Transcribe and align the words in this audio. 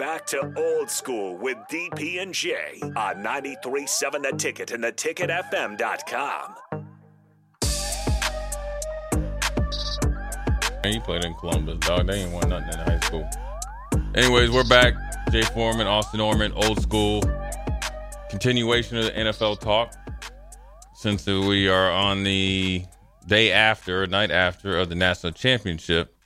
Back 0.00 0.24
to 0.28 0.50
old 0.56 0.88
school 0.88 1.36
with 1.36 1.58
DP 1.70 2.22
and 2.22 2.32
J 2.32 2.80
on 2.96 3.16
93.7 3.16 4.22
The 4.22 4.34
Ticket 4.34 4.70
and 4.70 4.82
theticketfm.com. 4.82 6.54
Man, 10.82 10.92
he 10.94 11.00
played 11.00 11.26
in 11.26 11.34
Columbus, 11.34 11.80
dog. 11.80 12.06
They 12.06 12.14
ain't 12.14 12.32
won 12.32 12.48
nothing 12.48 12.72
in 12.72 12.78
high 12.78 13.00
school. 13.00 13.28
Anyways, 14.14 14.50
we're 14.50 14.64
back. 14.64 14.94
Jay 15.32 15.42
Foreman, 15.42 15.86
Austin 15.86 16.20
Orman, 16.20 16.54
old 16.54 16.80
school. 16.80 17.22
Continuation 18.30 18.96
of 18.96 19.04
the 19.04 19.10
NFL 19.10 19.60
talk. 19.60 19.92
Since 20.94 21.26
we 21.26 21.68
are 21.68 21.90
on 21.90 22.22
the 22.22 22.86
day 23.26 23.52
after, 23.52 24.06
night 24.06 24.30
after 24.30 24.78
of 24.78 24.88
the 24.88 24.94
national 24.94 25.32
championship, 25.32 26.16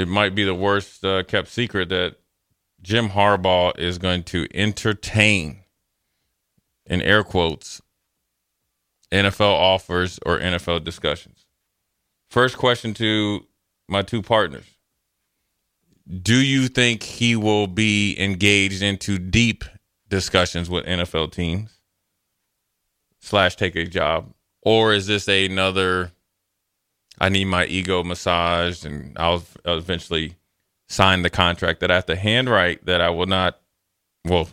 it 0.00 0.08
might 0.08 0.34
be 0.34 0.44
the 0.44 0.54
worst 0.54 1.04
uh, 1.04 1.22
kept 1.24 1.48
secret 1.48 1.90
that 1.90 2.16
Jim 2.82 3.10
Harbaugh 3.10 3.78
is 3.78 3.98
going 3.98 4.22
to 4.24 4.46
entertain, 4.54 5.60
in 6.86 7.02
air 7.02 7.22
quotes, 7.22 7.82
NFL 9.12 9.52
offers 9.52 10.18
or 10.24 10.38
NFL 10.38 10.84
discussions. 10.84 11.44
First 12.30 12.56
question 12.56 12.94
to 12.94 13.46
my 13.88 14.02
two 14.02 14.22
partners. 14.22 14.64
Do 16.22 16.36
you 16.36 16.68
think 16.68 17.02
he 17.02 17.36
will 17.36 17.66
be 17.66 18.18
engaged 18.18 18.82
into 18.82 19.18
deep 19.18 19.64
discussions 20.08 20.70
with 20.70 20.86
NFL 20.86 21.32
teams 21.32 21.78
slash 23.20 23.56
take 23.56 23.76
a 23.76 23.84
job? 23.84 24.32
Or 24.62 24.92
is 24.92 25.06
this 25.06 25.28
another 25.28 26.12
I 27.20 27.28
need 27.28 27.44
my 27.44 27.66
ego 27.66 28.02
massaged 28.02 28.86
and 28.86 29.16
I'll 29.18 29.44
eventually 29.64 30.36
sign 30.88 31.22
the 31.22 31.30
contract 31.30 31.80
that 31.80 31.90
I 31.90 31.96
have 31.96 32.06
to 32.06 32.16
handwrite 32.16 32.86
that 32.86 33.00
I 33.00 33.10
will 33.10 33.26
not 33.26 33.60
well 34.24 34.48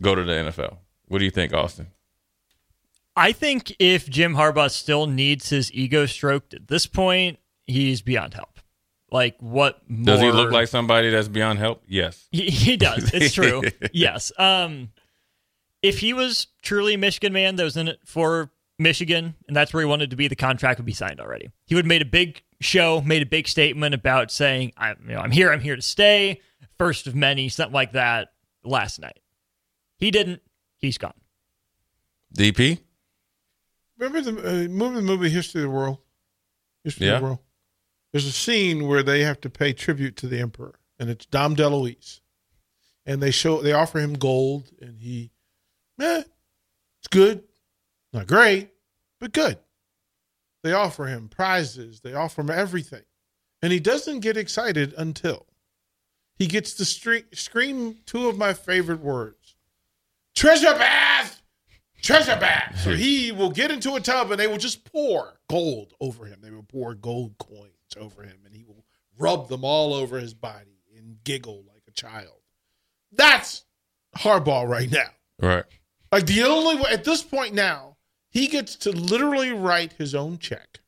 go 0.00 0.14
to 0.14 0.24
the 0.24 0.32
NFL. 0.32 0.78
What 1.06 1.18
do 1.18 1.24
you 1.24 1.30
think, 1.30 1.52
Austin? 1.52 1.88
I 3.16 3.32
think 3.32 3.76
if 3.78 4.08
Jim 4.08 4.34
Harbaugh 4.34 4.70
still 4.70 5.06
needs 5.06 5.50
his 5.50 5.72
ego 5.72 6.06
stroked 6.06 6.54
at 6.54 6.66
this 6.66 6.86
point, 6.86 7.38
he's 7.66 8.02
beyond 8.02 8.34
help. 8.34 8.58
Like 9.10 9.36
what 9.38 9.80
more... 9.88 10.16
Does 10.16 10.20
he 10.20 10.32
look 10.32 10.50
like 10.50 10.66
somebody 10.66 11.10
that's 11.10 11.28
beyond 11.28 11.60
help? 11.60 11.84
Yes. 11.86 12.26
He, 12.32 12.50
he 12.50 12.76
does. 12.76 13.12
It's 13.14 13.34
true. 13.34 13.62
yes. 13.92 14.32
Um 14.38 14.90
if 15.82 15.98
he 16.00 16.14
was 16.14 16.48
truly 16.62 16.94
a 16.94 16.98
Michigan 16.98 17.32
man 17.32 17.56
that 17.56 17.62
was 17.62 17.76
in 17.76 17.88
it 17.88 18.00
for 18.04 18.50
Michigan 18.78 19.34
and 19.46 19.56
that's 19.56 19.72
where 19.72 19.82
he 19.82 19.88
wanted 19.88 20.10
to 20.10 20.16
be, 20.16 20.28
the 20.28 20.36
contract 20.36 20.78
would 20.78 20.86
be 20.86 20.92
signed 20.92 21.20
already. 21.20 21.50
He 21.66 21.74
would 21.74 21.84
have 21.84 21.88
made 21.88 22.02
a 22.02 22.06
big 22.06 22.42
show, 22.60 23.00
made 23.00 23.22
a 23.22 23.26
big 23.26 23.46
statement 23.48 23.94
about 23.94 24.30
saying, 24.30 24.72
I'm 24.76 24.96
you 25.08 25.14
know, 25.14 25.20
I'm 25.20 25.30
here, 25.30 25.52
I'm 25.52 25.60
here 25.60 25.76
to 25.76 25.82
stay, 25.82 26.40
first 26.78 27.06
of 27.06 27.14
many, 27.14 27.48
something 27.48 27.72
like 27.74 27.92
that 27.92 28.32
last 28.64 28.98
night. 29.00 29.20
He 29.98 30.10
didn't, 30.10 30.42
he's 30.78 30.98
gone. 30.98 31.14
DP? 32.36 32.80
Remember 33.98 34.20
the 34.20 34.30
uh, 34.64 34.68
movie, 34.68 34.96
the 34.96 35.02
movie 35.02 35.30
History 35.30 35.60
of 35.62 35.68
the 35.68 35.70
World? 35.70 35.98
History 36.82 37.06
Yeah. 37.06 37.14
of 37.14 37.20
the 37.20 37.24
World. 37.26 37.38
There's 38.12 38.26
a 38.26 38.32
scene 38.32 38.86
where 38.88 39.02
they 39.02 39.20
have 39.20 39.40
to 39.42 39.50
pay 39.50 39.72
tribute 39.72 40.16
to 40.16 40.26
the 40.26 40.40
emperor, 40.40 40.78
and 40.98 41.08
it's 41.10 41.26
Dom 41.26 41.54
DeLuise, 41.56 42.20
and 43.06 43.22
they 43.22 43.30
show 43.30 43.60
they 43.62 43.72
offer 43.72 43.98
him 44.00 44.14
gold, 44.14 44.70
and 44.80 45.00
he, 45.00 45.30
eh, 46.00 46.22
it's 46.98 47.08
good, 47.10 47.44
not 48.14 48.26
great, 48.26 48.70
but 49.20 49.32
good. 49.32 49.58
They 50.62 50.72
offer 50.72 51.06
him 51.06 51.28
prizes, 51.28 52.00
they 52.00 52.14
offer 52.14 52.40
him 52.40 52.50
everything, 52.50 53.04
and 53.60 53.72
he 53.72 53.80
doesn't 53.80 54.20
get 54.20 54.36
excited 54.36 54.94
until 54.96 55.46
he 56.36 56.46
gets 56.46 56.74
to 56.74 56.84
stre- 56.84 57.36
scream 57.36 57.98
two 58.06 58.28
of 58.28 58.38
my 58.38 58.54
favorite 58.54 59.00
words: 59.00 59.56
"Treasure 60.34 60.72
bath." 60.72 61.42
treasure 62.04 62.36
bath. 62.38 62.80
So 62.84 62.92
he 62.92 63.32
will 63.32 63.50
get 63.50 63.70
into 63.70 63.94
a 63.94 64.00
tub 64.00 64.30
and 64.30 64.38
they 64.38 64.46
will 64.46 64.58
just 64.58 64.84
pour 64.84 65.40
gold 65.48 65.94
over 66.00 66.26
him. 66.26 66.40
They 66.42 66.50
will 66.50 66.62
pour 66.62 66.94
gold 66.94 67.36
coins 67.38 67.72
over 67.98 68.22
him 68.22 68.36
and 68.44 68.54
he 68.54 68.62
will 68.62 68.84
rub 69.18 69.48
them 69.48 69.64
all 69.64 69.94
over 69.94 70.20
his 70.20 70.34
body 70.34 70.82
and 70.96 71.16
giggle 71.24 71.64
like 71.72 71.82
a 71.88 71.92
child. 71.92 72.40
That's 73.10 73.64
Harbaugh 74.16 74.68
right 74.68 74.90
now. 74.90 75.08
Right. 75.40 75.64
Like 76.12 76.26
the 76.26 76.42
only 76.44 76.76
way 76.76 76.90
at 76.92 77.04
this 77.04 77.22
point 77.22 77.54
now, 77.54 77.93
he 78.34 78.48
gets 78.48 78.74
to 78.74 78.90
literally 78.90 79.52
write 79.52 79.92
his 79.92 80.12
own 80.14 80.38
check 80.38 80.80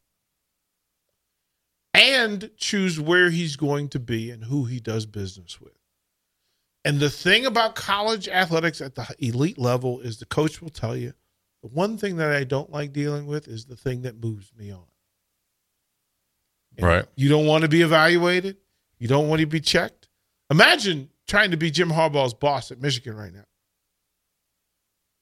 and 1.95 2.51
choose 2.57 3.01
where 3.01 3.31
he's 3.31 3.55
going 3.55 3.89
to 3.91 4.01
be 4.01 4.31
and 4.33 4.45
who 4.45 4.65
he 4.65 4.81
does 4.81 5.07
business 5.07 5.61
with. 5.61 5.73
And 6.85 6.99
the 6.99 7.09
thing 7.09 7.47
about 7.47 7.77
college 7.77 8.29
athletics 8.29 8.81
at 8.81 8.97
the 8.97 9.07
elite 9.21 9.59
level 9.59 10.01
is 10.01 10.19
the 10.19 10.27
coach 10.27 10.61
will 10.61 10.71
tell 10.71 10.97
you 10.97 11.15
the 11.63 11.69
one 11.69 11.97
thing 11.97 12.17
that 12.17 12.33
I 12.33 12.43
don't 12.43 12.71
like 12.71 12.93
dealing 12.93 13.27
with 13.27 13.47
is 13.49 13.65
the 13.65 13.77
thing 13.77 14.03
that 14.03 14.23
moves 14.23 14.53
me 14.59 14.73
on. 14.73 14.85
And 16.77 16.87
Right. 16.87 17.07
You 17.15 17.29
don't 17.29 17.47
want 17.47 17.63
to 17.63 17.69
be 17.69 17.83
evaluated. 17.83 18.57
You 18.99 19.07
don't 19.07 19.29
want 19.29 19.41
to 19.41 19.47
be 19.47 19.61
checked. 19.61 20.09
Imagine 20.51 21.11
trying 21.29 21.53
to 21.53 21.57
be 21.57 21.71
Jim 21.71 21.91
Harbaugh's 21.91 22.35
boss 22.35 22.71
at 22.73 22.81
Michigan 22.81 23.17
right 23.17 23.33
now. 23.33 23.45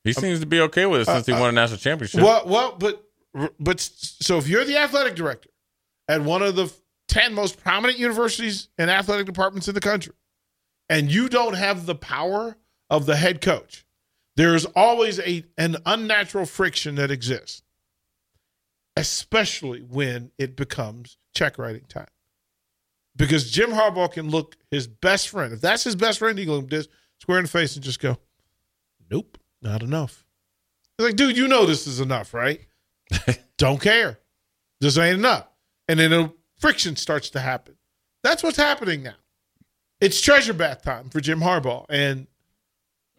He 0.04 0.12
seems 0.12 0.40
to 0.40 0.46
be 0.46 0.60
okay 0.60 0.84
with 0.84 1.00
it 1.00 1.06
since 1.06 1.26
he 1.26 1.32
uh, 1.32 1.40
won 1.40 1.48
a 1.48 1.52
national 1.52 1.78
championship. 1.78 2.20
Well, 2.22 2.42
well, 2.46 2.76
but 2.78 3.02
but 3.58 3.80
so 3.80 4.36
if 4.36 4.46
you're 4.46 4.64
the 4.64 4.76
athletic 4.76 5.16
director 5.16 5.48
at 6.08 6.20
one 6.20 6.42
of 6.42 6.54
the 6.56 6.72
ten 7.08 7.34
most 7.34 7.58
prominent 7.62 7.98
universities 7.98 8.68
and 8.76 8.90
athletic 8.90 9.24
departments 9.26 9.66
in 9.66 9.74
the 9.74 9.80
country, 9.80 10.12
and 10.90 11.10
you 11.10 11.28
don't 11.30 11.54
have 11.54 11.86
the 11.86 11.94
power 11.94 12.56
of 12.90 13.06
the 13.06 13.16
head 13.16 13.40
coach, 13.40 13.86
there's 14.36 14.66
always 14.66 15.18
a 15.20 15.44
an 15.56 15.78
unnatural 15.86 16.44
friction 16.44 16.96
that 16.96 17.10
exists, 17.10 17.62
especially 18.96 19.80
when 19.80 20.32
it 20.38 20.54
becomes 20.54 21.16
check 21.34 21.58
writing 21.58 21.84
time. 21.88 22.08
Because 23.16 23.50
Jim 23.50 23.70
Harbaugh 23.70 24.12
can 24.12 24.28
look 24.28 24.56
his 24.70 24.86
best 24.86 25.28
friend. 25.28 25.54
If 25.54 25.60
that's 25.60 25.84
his 25.84 25.96
best 25.96 26.18
friend, 26.18 26.38
he 26.38 26.44
can 26.44 26.54
look 26.54 26.86
square 27.20 27.38
in 27.38 27.44
the 27.44 27.50
face 27.50 27.74
and 27.74 27.84
just 27.84 28.00
go, 28.00 28.18
"Nope, 29.10 29.38
not 29.64 29.82
enough." 29.82 30.24
It's 30.98 31.06
like, 31.06 31.16
dude, 31.16 31.36
you 31.36 31.48
know 31.48 31.66
this 31.66 31.86
is 31.88 31.98
enough, 32.00 32.32
right? 32.34 32.60
Don't 33.58 33.80
care. 33.80 34.20
This 34.80 34.96
ain't 34.98 35.18
enough. 35.18 35.48
And 35.88 35.98
then 35.98 36.12
a 36.12 36.32
friction 36.58 36.94
starts 36.96 37.30
to 37.30 37.40
happen. 37.40 37.74
That's 38.22 38.42
what's 38.42 38.56
happening 38.56 39.02
now. 39.02 39.14
It's 40.00 40.20
treasure 40.20 40.52
bath 40.52 40.82
time 40.82 41.10
for 41.10 41.20
Jim 41.20 41.40
Harbaugh, 41.40 41.86
and 41.88 42.26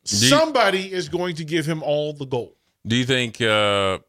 you- 0.06 0.28
somebody 0.30 0.92
is 0.92 1.10
going 1.10 1.36
to 1.36 1.44
give 1.44 1.66
him 1.66 1.84
all 1.84 2.14
the 2.14 2.26
gold. 2.26 2.56
Do 2.88 2.96
you 2.96 3.06
think 3.06 3.42
uh, 3.42 4.00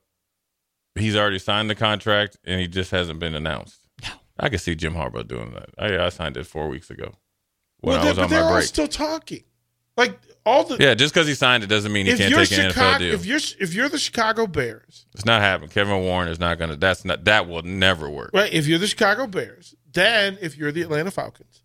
he's 0.94 1.16
already 1.16 1.38
signed 1.38 1.70
the 1.70 1.74
contract 1.74 2.36
and 2.44 2.60
he 2.60 2.68
just 2.68 2.90
hasn't 2.90 3.18
been 3.18 3.34
announced? 3.34 3.78
No. 4.02 4.10
I 4.38 4.48
could 4.50 4.60
see 4.60 4.74
Jim 4.74 4.94
Harbaugh 4.94 5.26
doing 5.26 5.52
that. 5.54 5.70
I, 5.78 6.06
I 6.06 6.08
signed 6.10 6.36
it 6.36 6.46
four 6.46 6.68
weeks 6.68 6.90
ago 6.90 7.14
when 7.80 7.94
well, 7.94 8.00
I 8.00 8.02
they- 8.04 8.08
was 8.10 8.16
but 8.18 8.24
on 8.24 8.30
they're 8.30 8.40
my 8.40 8.46
all 8.46 8.52
break. 8.54 8.64
still 8.66 8.88
talking. 8.88 9.44
Like 9.96 10.18
all 10.44 10.64
the 10.64 10.76
yeah, 10.78 10.94
just 10.94 11.12
because 11.14 11.26
he 11.26 11.34
signed 11.34 11.64
it 11.64 11.68
doesn't 11.68 11.92
mean 11.92 12.06
he 12.06 12.16
can't 12.16 12.32
take 12.34 12.52
an 12.52 12.66
NFL 12.66 12.72
Chicago, 12.72 12.98
deal. 12.98 13.14
if 13.14 13.26
you're 13.26 13.40
if 13.60 13.74
you're 13.74 13.88
the 13.88 13.98
Chicago 13.98 14.46
Bears, 14.46 15.06
It's 15.14 15.24
not 15.24 15.40
happening. 15.42 15.70
Kevin 15.70 16.00
Warren 16.02 16.28
is 16.28 16.38
not 16.38 16.58
going 16.58 16.70
to. 16.70 16.76
That's 16.76 17.04
not. 17.04 17.24
That 17.24 17.48
will 17.48 17.62
never 17.62 18.08
work. 18.10 18.30
right? 18.34 18.52
If 18.52 18.66
you're 18.66 18.78
the 18.78 18.86
Chicago 18.86 19.26
Bears, 19.26 19.74
then 19.92 20.38
if 20.40 20.56
you're 20.56 20.70
the 20.72 20.82
Atlanta 20.82 21.10
Falcons, 21.10 21.62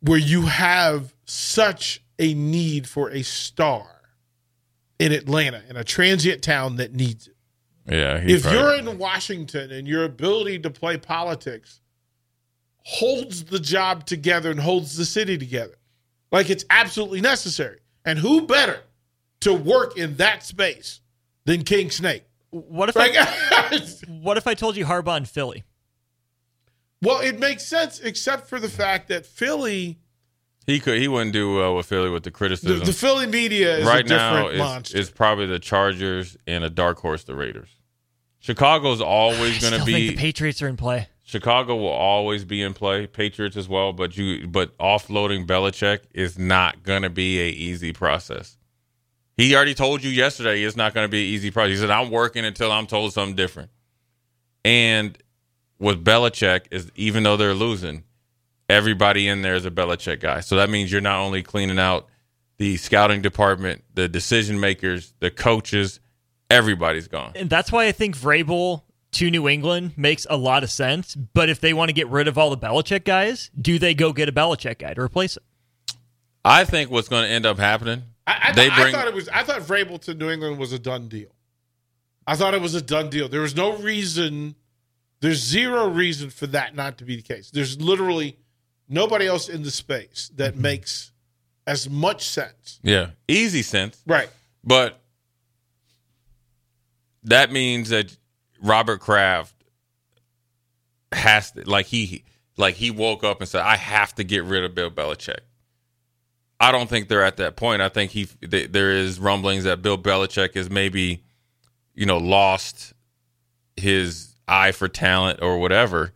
where 0.00 0.18
you 0.18 0.42
have 0.42 1.14
such 1.24 2.02
a 2.18 2.34
need 2.34 2.88
for 2.88 3.10
a 3.10 3.22
star 3.22 3.86
in 4.98 5.12
Atlanta, 5.12 5.62
in 5.68 5.76
a 5.76 5.84
transient 5.84 6.42
town 6.42 6.76
that 6.76 6.92
needs 6.94 7.28
it. 7.28 7.36
Yeah. 7.88 8.16
If 8.18 8.42
probably- 8.42 8.58
you're 8.60 8.74
in 8.92 8.98
Washington 8.98 9.70
and 9.72 9.88
your 9.88 10.04
ability 10.04 10.58
to 10.60 10.70
play 10.70 10.96
politics 10.98 11.80
holds 12.84 13.44
the 13.44 13.58
job 13.60 14.06
together 14.06 14.50
and 14.50 14.60
holds 14.60 14.96
the 14.96 15.04
city 15.04 15.38
together, 15.38 15.76
like 16.32 16.50
it's 16.50 16.64
absolutely 16.70 17.20
necessary. 17.20 17.78
And 18.04 18.18
who 18.18 18.46
better 18.46 18.80
to 19.40 19.54
work 19.54 19.96
in 19.96 20.16
that 20.16 20.42
space 20.42 21.00
than 21.44 21.62
King 21.62 21.90
Snake? 21.90 22.24
What 22.50 22.88
if 22.88 22.96
Like, 22.96 23.12
I 23.16 23.80
what 24.08 24.36
if 24.36 24.46
I 24.46 24.54
told 24.54 24.76
you 24.76 24.84
Harbaugh 24.86 25.16
in 25.18 25.24
Philly? 25.26 25.64
well, 27.02 27.20
it 27.20 27.38
makes 27.40 27.64
sense, 27.64 27.98
except 28.00 28.48
for 28.48 28.60
the 28.60 28.68
fact 28.68 29.08
that 29.08 29.26
Philly, 29.26 29.98
he 30.66 30.78
could 30.80 30.98
he 30.98 31.08
wouldn't 31.08 31.32
do 31.32 31.56
well 31.56 31.74
with 31.76 31.86
Philly 31.86 32.08
with 32.10 32.22
the 32.24 32.30
the, 32.30 32.34
criticism. 32.34 32.84
the 32.84 32.92
Philly 32.92 33.26
media 33.26 33.78
is 33.78 33.86
right 33.86 34.04
a 34.04 34.08
now 34.08 34.32
different 34.34 34.54
is, 34.54 34.58
monster. 34.58 34.98
is 34.98 35.10
probably 35.10 35.46
the 35.46 35.58
Chargers 35.58 36.36
and 36.46 36.62
a 36.64 36.70
dark 36.70 36.98
horse 36.98 37.24
the 37.24 37.34
Raiders. 37.34 37.68
Chicago's 38.40 39.00
always 39.00 39.40
I 39.64 39.70
going 39.70 39.72
still 39.72 39.78
to 39.78 39.84
think 39.84 39.96
be 39.96 40.08
the 40.10 40.16
Patriots 40.16 40.62
are 40.62 40.68
in 40.68 40.76
play. 40.76 41.08
Chicago 41.24 41.76
will 41.76 41.88
always 41.88 42.44
be 42.44 42.62
in 42.62 42.74
play, 42.74 43.06
Patriots 43.06 43.56
as 43.56 43.68
well, 43.68 43.92
but 43.92 44.16
you 44.16 44.46
but 44.46 44.76
offloading 44.78 45.46
Belichick 45.46 46.00
is 46.12 46.38
not 46.38 46.82
going 46.82 47.02
to 47.02 47.10
be 47.10 47.40
a 47.40 47.48
easy 47.48 47.92
process. 47.92 48.56
He 49.36 49.54
already 49.54 49.74
told 49.74 50.02
you 50.02 50.10
yesterday 50.10 50.62
it's 50.62 50.76
not 50.76 50.94
going 50.94 51.04
to 51.04 51.10
be 51.10 51.28
an 51.28 51.34
easy 51.34 51.50
process. 51.50 51.70
He 51.70 51.76
said 51.78 51.90
I'm 51.90 52.10
working 52.10 52.44
until 52.44 52.72
I'm 52.72 52.86
told 52.86 53.12
something 53.12 53.36
different. 53.36 53.70
And 54.64 55.16
with 55.78 56.04
Belichick 56.04 56.66
is 56.70 56.90
even 56.96 57.22
though 57.22 57.36
they're 57.36 57.54
losing, 57.54 58.02
everybody 58.68 59.28
in 59.28 59.42
there 59.42 59.54
is 59.54 59.64
a 59.64 59.70
Belichick 59.70 60.20
guy. 60.20 60.40
So 60.40 60.56
that 60.56 60.70
means 60.70 60.90
you're 60.90 61.00
not 61.00 61.20
only 61.20 61.42
cleaning 61.42 61.78
out 61.78 62.08
the 62.58 62.76
scouting 62.76 63.22
department, 63.22 63.84
the 63.94 64.08
decision 64.08 64.60
makers, 64.60 65.14
the 65.20 65.30
coaches, 65.30 66.00
everybody's 66.50 67.08
gone. 67.08 67.32
And 67.34 67.48
that's 67.48 67.72
why 67.72 67.86
I 67.86 67.92
think 67.92 68.16
Vrabel 68.16 68.82
to 69.12 69.30
New 69.30 69.48
England 69.48 69.92
makes 69.96 70.26
a 70.30 70.36
lot 70.36 70.62
of 70.64 70.70
sense. 70.70 71.14
But 71.14 71.48
if 71.48 71.60
they 71.60 71.72
want 71.72 71.88
to 71.90 71.92
get 71.92 72.08
rid 72.08 72.28
of 72.28 72.36
all 72.38 72.50
the 72.50 72.58
Belichick 72.58 73.04
guys, 73.04 73.50
do 73.60 73.78
they 73.78 73.94
go 73.94 74.12
get 74.12 74.28
a 74.28 74.32
Belichick 74.32 74.78
guy 74.78 74.94
to 74.94 75.00
replace 75.00 75.36
him? 75.36 75.42
I 76.44 76.64
think 76.64 76.90
what's 76.90 77.08
going 77.08 77.24
to 77.24 77.28
end 77.30 77.46
up 77.46 77.58
happening 77.58 78.02
I, 78.26 78.48
I, 78.48 78.52
they 78.52 78.68
thought, 78.68 78.76
bring- 78.80 78.94
I 78.94 78.98
thought 78.98 79.08
it 79.08 79.14
was. 79.14 79.28
I 79.28 79.42
thought 79.44 79.60
Vrabel 79.62 80.00
to 80.02 80.14
New 80.14 80.30
England 80.30 80.58
was 80.58 80.72
a 80.72 80.78
done 80.78 81.08
deal. 81.08 81.28
I 82.26 82.36
thought 82.36 82.54
it 82.54 82.60
was 82.60 82.74
a 82.74 82.82
done 82.82 83.10
deal. 83.10 83.28
There 83.28 83.40
was 83.40 83.54
no 83.56 83.76
reason. 83.76 84.54
There's 85.20 85.38
zero 85.42 85.88
reason 85.88 86.30
for 86.30 86.46
that 86.48 86.74
not 86.74 86.98
to 86.98 87.04
be 87.04 87.16
the 87.16 87.22
case. 87.22 87.50
There's 87.50 87.80
literally 87.80 88.36
nobody 88.88 89.26
else 89.26 89.48
in 89.48 89.62
the 89.62 89.70
space 89.70 90.30
that 90.36 90.54
Mm-hmm. 90.54 90.62
makes 90.62 91.12
as 91.66 91.88
much 91.88 92.26
sense. 92.26 92.80
Yeah, 92.82 93.10
easy 93.28 93.62
sense, 93.62 94.02
Right. 94.06 94.28
but 94.64 94.98
that 97.24 97.52
means 97.52 97.90
that 97.90 98.16
Robert 98.62 99.00
Kraft 99.00 99.54
has 101.12 101.50
to 101.52 101.68
like 101.68 101.86
he 101.86 102.24
like 102.56 102.76
he 102.76 102.90
woke 102.90 103.24
up 103.24 103.40
and 103.40 103.48
said, 103.48 103.62
"I 103.62 103.76
have 103.76 104.14
to 104.14 104.24
get 104.24 104.44
rid 104.44 104.64
of 104.64 104.74
Bill 104.74 104.90
Belichick." 104.90 105.40
I 106.60 106.70
don't 106.70 106.88
think 106.88 107.08
they're 107.08 107.24
at 107.24 107.38
that 107.38 107.56
point. 107.56 107.82
I 107.82 107.88
think 107.88 108.12
he 108.12 108.26
th- 108.26 108.70
there 108.70 108.92
is 108.92 109.18
rumblings 109.18 109.64
that 109.64 109.82
Bill 109.82 109.98
Belichick 109.98 110.54
is 110.54 110.70
maybe, 110.70 111.24
you 111.94 112.06
know, 112.06 112.18
lost 112.18 112.92
his 113.76 114.36
eye 114.46 114.70
for 114.70 114.86
talent 114.86 115.40
or 115.42 115.58
whatever. 115.58 116.12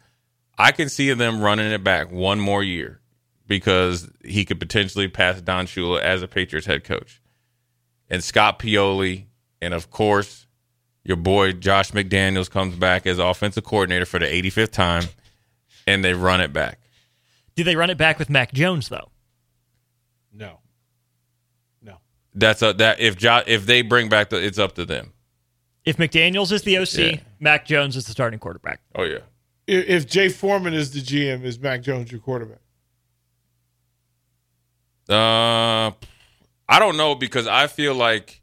I 0.57 0.71
can 0.73 0.89
see 0.89 1.13
them 1.13 1.41
running 1.41 1.71
it 1.73 1.83
back 1.83 2.13
one 2.13 2.39
more 2.39 2.63
year 2.63 3.01
because 3.49 4.09
he 4.25 4.45
could 4.45 4.61
potentially 4.61 5.09
pass 5.09 5.41
Don 5.41 5.67
Shula 5.67 6.01
as 6.01 6.23
a 6.23 6.29
Patriots 6.29 6.67
head 6.67 6.85
coach. 6.85 7.21
And 8.09 8.23
Scott 8.23 8.61
Pioli, 8.61 9.27
and 9.61 9.75
of 9.75 9.91
course, 9.91 10.46
your 11.07 11.17
boy 11.17 11.53
Josh 11.53 11.93
McDaniels 11.93 12.51
comes 12.51 12.75
back 12.75 13.07
as 13.07 13.19
offensive 13.19 13.65
coordinator 13.65 14.05
for 14.05 14.19
the 14.19 14.27
85th 14.27 14.73
time, 14.73 15.05
and 15.87 16.05
they 16.05 16.15
run 16.15 16.41
it 16.41 16.53
back. 16.53 16.81
Do 17.55 17.65
they 17.65 17.77
run 17.77 17.91
it 17.91 17.97
back 17.97 18.19
with 18.19 18.29
Mac 18.29 18.53
Jones 18.53 18.89
though? 18.89 19.11
No. 20.33 20.59
No. 21.81 21.99
That's 22.35 22.61
a 22.63 22.73
that 22.75 23.01
if 23.01 23.17
jo- 23.17 23.43
if 23.47 23.65
they 23.67 23.83
bring 23.83 24.09
back 24.09 24.31
the, 24.31 24.45
it's 24.45 24.59
up 24.59 24.75
to 24.75 24.85
them. 24.85 25.13
If 25.85 25.97
McDaniels 25.99 26.51
is 26.51 26.63
the 26.63 26.79
OC, 26.79 26.95
Yeah. 26.99 27.21
Mac 27.39 27.65
Jones 27.65 27.97
is 27.97 28.05
the 28.07 28.13
starting 28.13 28.41
quarterback. 28.41 28.81
Oh 28.97 29.05
yeah, 29.05 29.21
If, 29.69 29.89
if 29.89 30.07
Jay 30.09 30.29
Foreman 30.29 30.75
is 30.75 30.91
the 30.91 31.01
GM, 31.01 31.45
is 31.45 31.59
Mac 31.61 31.83
Jones 31.83 32.11
your 32.11 32.21
quarterback? 32.21 32.59
Uh, 35.09 35.93
I 36.69 36.79
don't 36.81 36.97
know 36.97 37.15
because 37.15 37.47
I 37.47 37.69
feel 37.69 37.95
like 37.95 38.43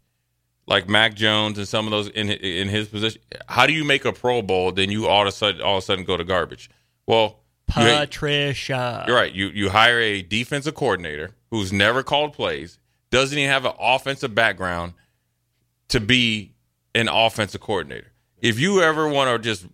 like 0.65 0.87
Mac 0.87 1.13
Jones 1.15 1.57
and 1.57 1.67
some 1.67 1.85
of 1.85 1.91
those 1.91 2.07
in 2.09 2.29
in 2.29 2.69
his 2.69 2.87
position. 2.87 3.21
How 3.47 3.65
do 3.67 3.73
you 3.73 3.83
make 3.83 4.05
a 4.05 4.13
Pro 4.13 4.41
Bowl? 4.41 4.71
Then 4.71 4.89
you 4.91 5.07
all 5.07 5.21
of 5.23 5.27
a 5.27 5.31
sudden 5.31 5.61
all 5.61 5.77
of 5.77 5.83
a 5.83 5.85
sudden 5.85 6.05
go 6.05 6.17
to 6.17 6.23
garbage. 6.23 6.69
Well, 7.05 7.39
you- 7.77 7.83
Patricia. 7.83 9.03
You're 9.07 9.15
right. 9.15 9.33
You 9.33 9.47
you 9.47 9.69
hire 9.69 9.99
a 9.99 10.21
defensive 10.21 10.75
coordinator 10.75 11.31
who's 11.51 11.73
never 11.73 12.03
called 12.03 12.33
plays, 12.33 12.79
doesn't 13.11 13.37
even 13.37 13.49
have 13.49 13.65
an 13.65 13.73
offensive 13.79 14.33
background 14.33 14.93
to 15.89 15.99
be 15.99 16.53
an 16.95 17.07
offensive 17.09 17.61
coordinator. 17.61 18.07
If 18.41 18.59
you 18.59 18.81
ever 18.81 19.07
want 19.07 19.29
to 19.29 19.39
just 19.39 19.65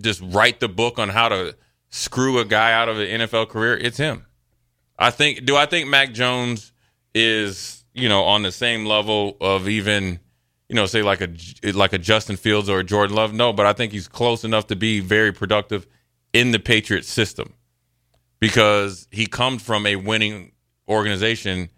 just 0.00 0.20
write 0.22 0.60
the 0.60 0.68
book 0.68 0.98
on 0.98 1.08
how 1.08 1.28
to 1.28 1.56
screw 1.90 2.38
a 2.38 2.44
guy 2.44 2.72
out 2.72 2.88
of 2.88 2.98
an 2.98 3.06
NFL 3.22 3.48
career, 3.48 3.76
it's 3.76 3.96
him. 3.96 4.26
I 4.98 5.10
think. 5.10 5.44
Do 5.44 5.56
I 5.56 5.66
think 5.66 5.88
Mac 5.88 6.12
Jones 6.12 6.72
is 7.14 7.77
you 7.98 8.08
know 8.08 8.24
on 8.24 8.42
the 8.42 8.52
same 8.52 8.84
level 8.84 9.36
of 9.40 9.68
even 9.68 10.20
you 10.68 10.74
know 10.74 10.86
say 10.86 11.02
like 11.02 11.20
a 11.20 11.28
like 11.72 11.92
a 11.92 11.98
Justin 11.98 12.36
Fields 12.36 12.68
or 12.68 12.80
a 12.80 12.84
Jordan 12.84 13.16
Love? 13.16 13.32
No, 13.32 13.52
but 13.52 13.66
I 13.66 13.72
think 13.72 13.92
he's 13.92 14.08
close 14.08 14.44
enough 14.44 14.66
to 14.68 14.76
be 14.76 15.00
very 15.00 15.32
productive 15.32 15.86
in 16.32 16.52
the 16.52 16.58
Patriots 16.58 17.08
system 17.08 17.54
because 18.40 19.08
he 19.10 19.26
comes 19.26 19.62
from 19.62 19.86
a 19.86 19.96
winning 19.96 20.52
organization 20.88 21.70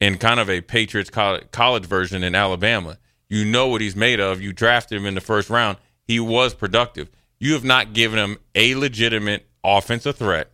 in 0.00 0.18
kind 0.18 0.40
of 0.40 0.50
a 0.50 0.60
Patriots 0.60 1.10
college 1.10 1.86
version 1.86 2.22
in 2.22 2.34
Alabama. 2.34 2.98
You 3.28 3.44
know 3.44 3.68
what 3.68 3.80
he's 3.80 3.96
made 3.96 4.20
of. 4.20 4.40
You 4.40 4.52
drafted 4.52 4.98
him 4.98 5.06
in 5.06 5.14
the 5.14 5.20
first 5.20 5.50
round. 5.50 5.78
He 6.04 6.20
was 6.20 6.54
productive. 6.54 7.10
You 7.38 7.54
have 7.54 7.64
not 7.64 7.92
given 7.92 8.18
him 8.18 8.38
a 8.54 8.74
legitimate 8.74 9.46
offensive 9.64 10.16
threat 10.16 10.50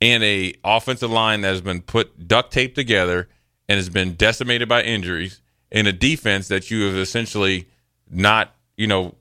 and 0.00 0.22
a 0.24 0.54
offensive 0.64 1.10
line 1.10 1.42
that 1.42 1.48
has 1.48 1.60
been 1.60 1.82
put 1.82 2.26
duct 2.26 2.52
tape 2.52 2.74
together 2.74 3.28
and 3.68 3.76
has 3.76 3.88
been 3.88 4.14
decimated 4.14 4.68
by 4.68 4.82
injuries 4.82 5.40
in 5.70 5.86
a 5.86 5.92
defense 5.92 6.48
that 6.48 6.70
you 6.70 6.84
have 6.84 6.96
essentially 6.96 7.68
not, 8.10 8.54
you 8.76 8.86
know, 8.86 9.14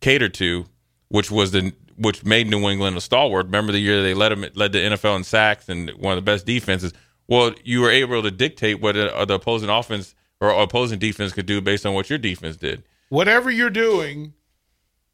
catered 0.00 0.34
to, 0.34 0.66
which 1.08 1.30
was 1.30 1.50
the 1.52 1.72
which 1.98 2.24
made 2.24 2.46
New 2.46 2.68
England 2.68 2.96
a 2.96 3.00
stalwart. 3.00 3.46
Remember 3.46 3.72
the 3.72 3.78
year 3.78 4.02
they 4.02 4.14
led 4.14 4.30
them 4.30 4.44
led 4.54 4.72
the 4.72 4.78
NFL 4.78 5.16
in 5.16 5.24
sacks 5.24 5.68
and 5.68 5.90
one 5.90 6.16
of 6.16 6.24
the 6.24 6.30
best 6.30 6.46
defenses. 6.46 6.92
Well, 7.26 7.52
you 7.64 7.80
were 7.80 7.90
able 7.90 8.22
to 8.22 8.30
dictate 8.30 8.80
what 8.80 8.96
uh, 8.96 9.24
the 9.24 9.34
opposing 9.34 9.68
offense 9.68 10.14
or 10.40 10.50
opposing 10.50 10.98
defense 10.98 11.32
could 11.32 11.46
do 11.46 11.60
based 11.60 11.84
on 11.86 11.94
what 11.94 12.08
your 12.08 12.18
defense 12.18 12.56
did. 12.56 12.84
Whatever 13.08 13.50
you're 13.50 13.70
doing, 13.70 14.34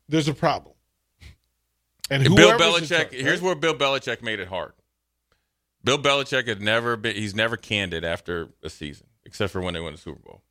there's 0.09 0.29
a 0.29 0.35
problem. 0.35 0.75
And 2.11 2.25
Bill 2.25 2.59
whoever's 2.59 2.91
in 2.91 2.97
Belichick. 2.97 3.11
charge, 3.11 3.13
Here's 3.13 3.41
where 3.41 3.55
Bill 3.55 3.75
Belichick 3.75 4.23
made 4.23 4.41
it 4.41 4.49
hard. 4.49 4.73
Bill 5.85 5.99
Belichick 5.99 6.47
had 6.47 6.61
never 6.61 6.97
been. 6.97 7.17
He's 7.17 7.35
never 7.35 7.57
candid 7.57 8.05
after 8.05 8.49
a 8.63 8.71
season, 8.71 9.07
except 9.25 9.53
for 9.53 9.61
when 9.61 9.75
they 9.75 9.81
win 9.81 9.93
the 9.93 9.99
Super 9.99 10.21
Bowl. 10.21 10.43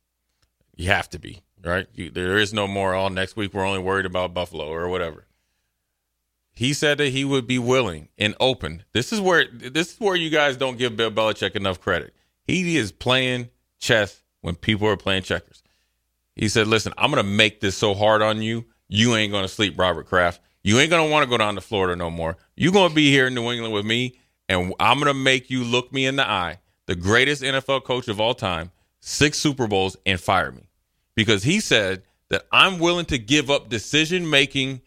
You 0.76 0.88
have 0.88 1.08
to 1.10 1.18
be 1.18 1.42
right. 1.64 1.86
You, 1.94 2.10
there 2.10 2.38
is 2.38 2.52
no 2.52 2.66
more. 2.66 2.94
Oh, 2.94 3.08
next 3.08 3.36
week 3.36 3.54
we're 3.54 3.66
only 3.66 3.80
worried 3.80 4.06
about 4.06 4.34
Buffalo 4.34 4.68
or 4.68 4.88
whatever. 4.88 5.26
He 6.54 6.74
said 6.74 6.98
that 6.98 7.08
he 7.08 7.24
would 7.24 7.46
be 7.46 7.58
willing 7.58 8.08
and 8.18 8.34
open. 8.38 8.84
This 8.92 9.12
is 9.12 9.20
where 9.20 9.46
this 9.50 9.94
is 9.94 10.00
where 10.00 10.16
you 10.16 10.30
guys 10.30 10.56
don't 10.56 10.78
give 10.78 10.96
Bill 10.96 11.10
Belichick 11.10 11.56
enough 11.56 11.80
credit. 11.80 12.14
He 12.44 12.76
is 12.76 12.92
playing 12.92 13.48
chess 13.78 14.22
when 14.42 14.56
people 14.56 14.88
are 14.88 14.96
playing 14.96 15.22
checkers. 15.22 15.62
He 16.34 16.48
said, 16.48 16.66
"Listen, 16.66 16.92
I'm 16.98 17.10
going 17.10 17.24
to 17.24 17.30
make 17.30 17.60
this 17.60 17.76
so 17.76 17.94
hard 17.94 18.22
on 18.22 18.42
you, 18.42 18.64
you 18.88 19.16
ain't 19.16 19.32
going 19.32 19.44
to 19.44 19.48
sleep, 19.48 19.78
Robert 19.78 20.06
Kraft. 20.06 20.40
You 20.62 20.78
ain't 20.78 20.90
going 20.90 21.06
to 21.06 21.10
want 21.10 21.24
to 21.24 21.30
go 21.30 21.38
down 21.38 21.54
to 21.54 21.62
Florida 21.62 21.96
no 21.96 22.10
more. 22.10 22.36
You're 22.56 22.72
going 22.72 22.90
to 22.90 22.94
be 22.94 23.10
here 23.10 23.28
in 23.28 23.34
New 23.34 23.50
England 23.50 23.72
with 23.72 23.86
me, 23.86 24.18
and 24.52 24.74
I'm 24.78 24.98
going 24.98 25.06
to 25.06 25.14
make 25.14 25.50
you 25.50 25.64
look 25.64 25.92
me 25.92 26.06
in 26.06 26.16
the 26.16 26.28
eye, 26.28 26.58
the 26.86 26.94
greatest 26.94 27.42
NFL 27.42 27.84
coach 27.84 28.08
of 28.08 28.20
all 28.20 28.34
time, 28.34 28.70
six 29.00 29.38
Super 29.38 29.66
Bowls, 29.66 29.96
and 30.04 30.20
fire 30.20 30.52
me, 30.52 30.68
because 31.14 31.42
he 31.42 31.60
said 31.60 32.02
that 32.28 32.46
I'm 32.52 32.78
willing 32.78 33.06
to 33.06 33.18
give 33.18 33.50
up 33.50 33.68
decision 33.68 34.28
making 34.28 34.82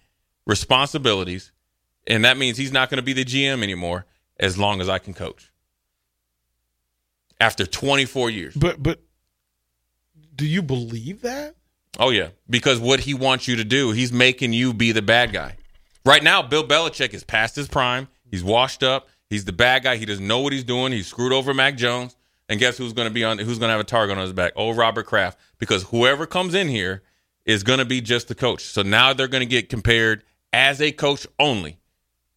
responsibilities, 0.45 1.51
and 2.07 2.23
that 2.25 2.37
means 2.37 2.57
he's 2.57 2.71
not 2.71 2.89
going 2.89 2.97
to 2.97 3.03
be 3.03 3.13
the 3.13 3.25
GM 3.25 3.63
anymore 3.63 4.05
as 4.39 4.57
long 4.57 4.81
as 4.81 4.89
I 4.89 4.99
can 4.99 5.13
coach." 5.13 5.51
After 7.41 7.65
24 7.65 8.29
years. 8.29 8.55
But 8.55 8.81
but 8.81 9.01
do 10.35 10.45
you 10.45 10.61
believe 10.61 11.21
that? 11.21 11.55
Oh 11.99 12.09
yeah, 12.09 12.29
because 12.49 12.79
what 12.79 13.01
he 13.01 13.13
wants 13.13 13.47
you 13.47 13.55
to 13.57 13.63
do, 13.63 13.91
he's 13.91 14.11
making 14.11 14.53
you 14.53 14.73
be 14.73 14.91
the 14.91 15.01
bad 15.01 15.33
guy. 15.33 15.57
Right 16.05 16.23
now, 16.23 16.41
Bill 16.41 16.65
Belichick 16.65 17.13
is 17.13 17.23
past 17.23 17.55
his 17.55 17.67
prime. 17.67 18.07
He's 18.29 18.43
washed 18.43 18.83
up. 18.83 19.07
He's 19.29 19.45
the 19.45 19.53
bad 19.53 19.83
guy. 19.83 19.97
He 19.97 20.05
doesn't 20.05 20.25
know 20.25 20.39
what 20.39 20.53
he's 20.53 20.63
doing. 20.63 20.91
He 20.91 21.01
screwed 21.03 21.33
over 21.33 21.53
Mac 21.53 21.77
Jones. 21.77 22.15
And 22.47 22.59
guess 22.59 22.77
who's 22.77 22.93
going 22.93 23.07
to 23.07 23.13
be 23.13 23.23
on? 23.23 23.39
Who's 23.39 23.57
going 23.57 23.69
to 23.69 23.73
have 23.73 23.79
a 23.81 23.85
target 23.85 24.17
on 24.17 24.23
his 24.23 24.33
back? 24.33 24.53
Oh, 24.55 24.73
Robert 24.73 25.07
Kraft. 25.07 25.39
Because 25.57 25.83
whoever 25.83 26.27
comes 26.27 26.53
in 26.53 26.67
here 26.67 27.01
is 27.45 27.63
going 27.63 27.79
to 27.79 27.85
be 27.85 28.01
just 28.01 28.27
the 28.27 28.35
coach. 28.35 28.63
So 28.63 28.83
now 28.83 29.13
they're 29.13 29.27
going 29.27 29.41
to 29.41 29.49
get 29.49 29.67
compared 29.69 30.23
as 30.53 30.79
a 30.79 30.91
coach 30.91 31.25
only 31.39 31.79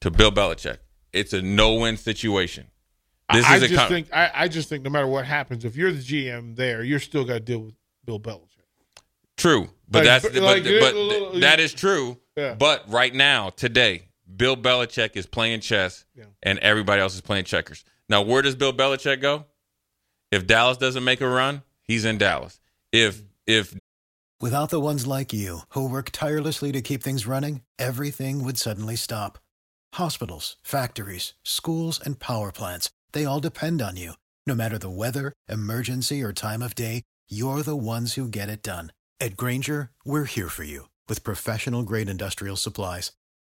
to 0.00 0.10
Bill 0.10 0.32
Belichick. 0.32 0.78
It's 1.12 1.32
a 1.32 1.42
no-win 1.42 1.96
situation. 1.96 2.68
This 3.32 3.44
I 3.44 3.56
is 3.56 3.62
just 3.62 3.74
con- 3.74 3.88
think 3.88 4.08
I, 4.12 4.30
I 4.34 4.48
just 4.48 4.70
think 4.70 4.84
no 4.84 4.90
matter 4.90 5.06
what 5.06 5.26
happens, 5.26 5.66
if 5.66 5.76
you're 5.76 5.92
the 5.92 5.98
GM 5.98 6.56
there, 6.56 6.82
you're 6.82 6.98
still 6.98 7.24
got 7.24 7.34
to 7.34 7.40
deal 7.40 7.58
with 7.60 7.74
Bill 8.06 8.18
Belichick. 8.18 8.44
True, 9.36 9.68
but 9.88 9.98
Like, 9.98 10.22
that's 10.22 10.24
but, 10.24 10.34
but, 10.34 10.42
like, 10.42 10.64
but 10.64 10.94
uh, 11.36 11.38
that 11.40 11.60
is 11.60 11.74
true. 11.74 12.18
Yeah. 12.36 12.54
But 12.54 12.84
right 12.90 13.14
now, 13.14 13.50
today, 13.50 14.07
Bill 14.38 14.56
Belichick 14.56 15.16
is 15.16 15.26
playing 15.26 15.60
chess, 15.60 16.04
Yeah. 16.14 16.24
and 16.42 16.58
everybody 16.60 17.02
else 17.02 17.14
is 17.14 17.20
playing 17.20 17.44
checkers. 17.44 17.84
Now, 18.08 18.22
where 18.22 18.40
does 18.40 18.54
Bill 18.56 18.72
Belichick 18.72 19.20
go? 19.20 19.44
If 20.30 20.46
Dallas 20.46 20.78
doesn't 20.78 21.04
make 21.04 21.20
a 21.20 21.28
run, 21.28 21.62
he's 21.82 22.04
in 22.04 22.16
Dallas. 22.18 22.60
If 22.92 23.22
if 23.46 23.76
Without 24.40 24.70
the 24.70 24.80
ones 24.80 25.04
like 25.06 25.32
you, 25.32 25.62
who 25.70 25.88
work 25.88 26.10
tirelessly 26.12 26.70
to 26.72 26.80
keep 26.80 27.02
things 27.02 27.26
running, 27.26 27.62
everything 27.78 28.44
would 28.44 28.56
suddenly 28.56 28.94
stop. 28.94 29.38
Hospitals, 29.94 30.56
factories, 30.62 31.34
schools, 31.42 31.98
and 32.04 32.20
power 32.20 32.52
plants, 32.52 32.88
they 33.12 33.24
all 33.24 33.40
depend 33.40 33.82
on 33.82 33.96
you. 33.96 34.12
No 34.46 34.54
matter 34.54 34.78
the 34.78 34.90
weather, 34.90 35.32
emergency, 35.48 36.22
or 36.22 36.32
time 36.32 36.62
of 36.62 36.74
day, 36.76 37.02
you're 37.28 37.62
the 37.62 37.76
ones 37.76 38.14
who 38.14 38.28
get 38.28 38.48
it 38.48 38.62
done. 38.62 38.92
At 39.20 39.36
Grainger, 39.36 39.90
we're 40.04 40.24
here 40.26 40.48
for 40.48 40.62
you 40.62 40.88
with 41.08 41.24
professional 41.24 41.82
grade 41.82 42.08
industrial 42.08 42.56
supplies. 42.56 43.10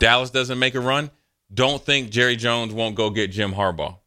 Dallas 0.00 0.30
doesn't 0.30 0.58
make 0.58 0.74
a 0.74 0.80
run, 0.80 1.10
don't 1.52 1.80
think 1.82 2.10
Jerry 2.10 2.36
Jones 2.36 2.74
won't 2.74 2.96
go 2.96 3.10
get 3.10 3.30
Jim 3.30 3.52
Harbaugh. 3.52 3.98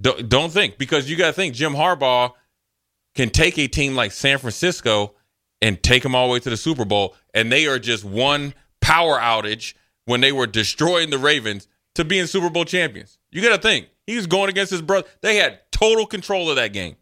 Don't, 0.00 0.52
think 0.52 0.78
because 0.78 1.08
you 1.08 1.16
got 1.16 1.28
to 1.28 1.32
think 1.32 1.54
Jim 1.54 1.74
Harbaugh 1.74 2.32
can 3.14 3.30
take 3.30 3.58
a 3.58 3.68
team 3.68 3.94
like 3.94 4.10
San 4.10 4.38
Francisco 4.38 5.14
and 5.60 5.80
take 5.80 6.02
them 6.02 6.14
all 6.14 6.26
the 6.26 6.32
way 6.32 6.40
to 6.40 6.50
the 6.50 6.56
Super 6.56 6.84
Bowl, 6.84 7.14
and 7.34 7.52
they 7.52 7.66
are 7.66 7.78
just 7.78 8.04
one 8.04 8.54
power 8.80 9.18
outage 9.18 9.74
when 10.06 10.20
they 10.20 10.32
were 10.32 10.46
destroying 10.46 11.10
the 11.10 11.18
Ravens 11.18 11.68
to 11.94 12.04
being 12.04 12.26
Super 12.26 12.50
Bowl 12.50 12.64
champions. 12.64 13.18
You 13.30 13.42
got 13.42 13.54
to 13.54 13.62
think 13.62 13.88
he 14.06 14.16
was 14.16 14.26
going 14.26 14.48
against 14.48 14.72
his 14.72 14.82
brother. 14.82 15.06
They 15.20 15.36
had 15.36 15.60
total 15.70 16.06
control 16.06 16.50
of 16.50 16.56
that 16.56 16.72
game, 16.72 16.96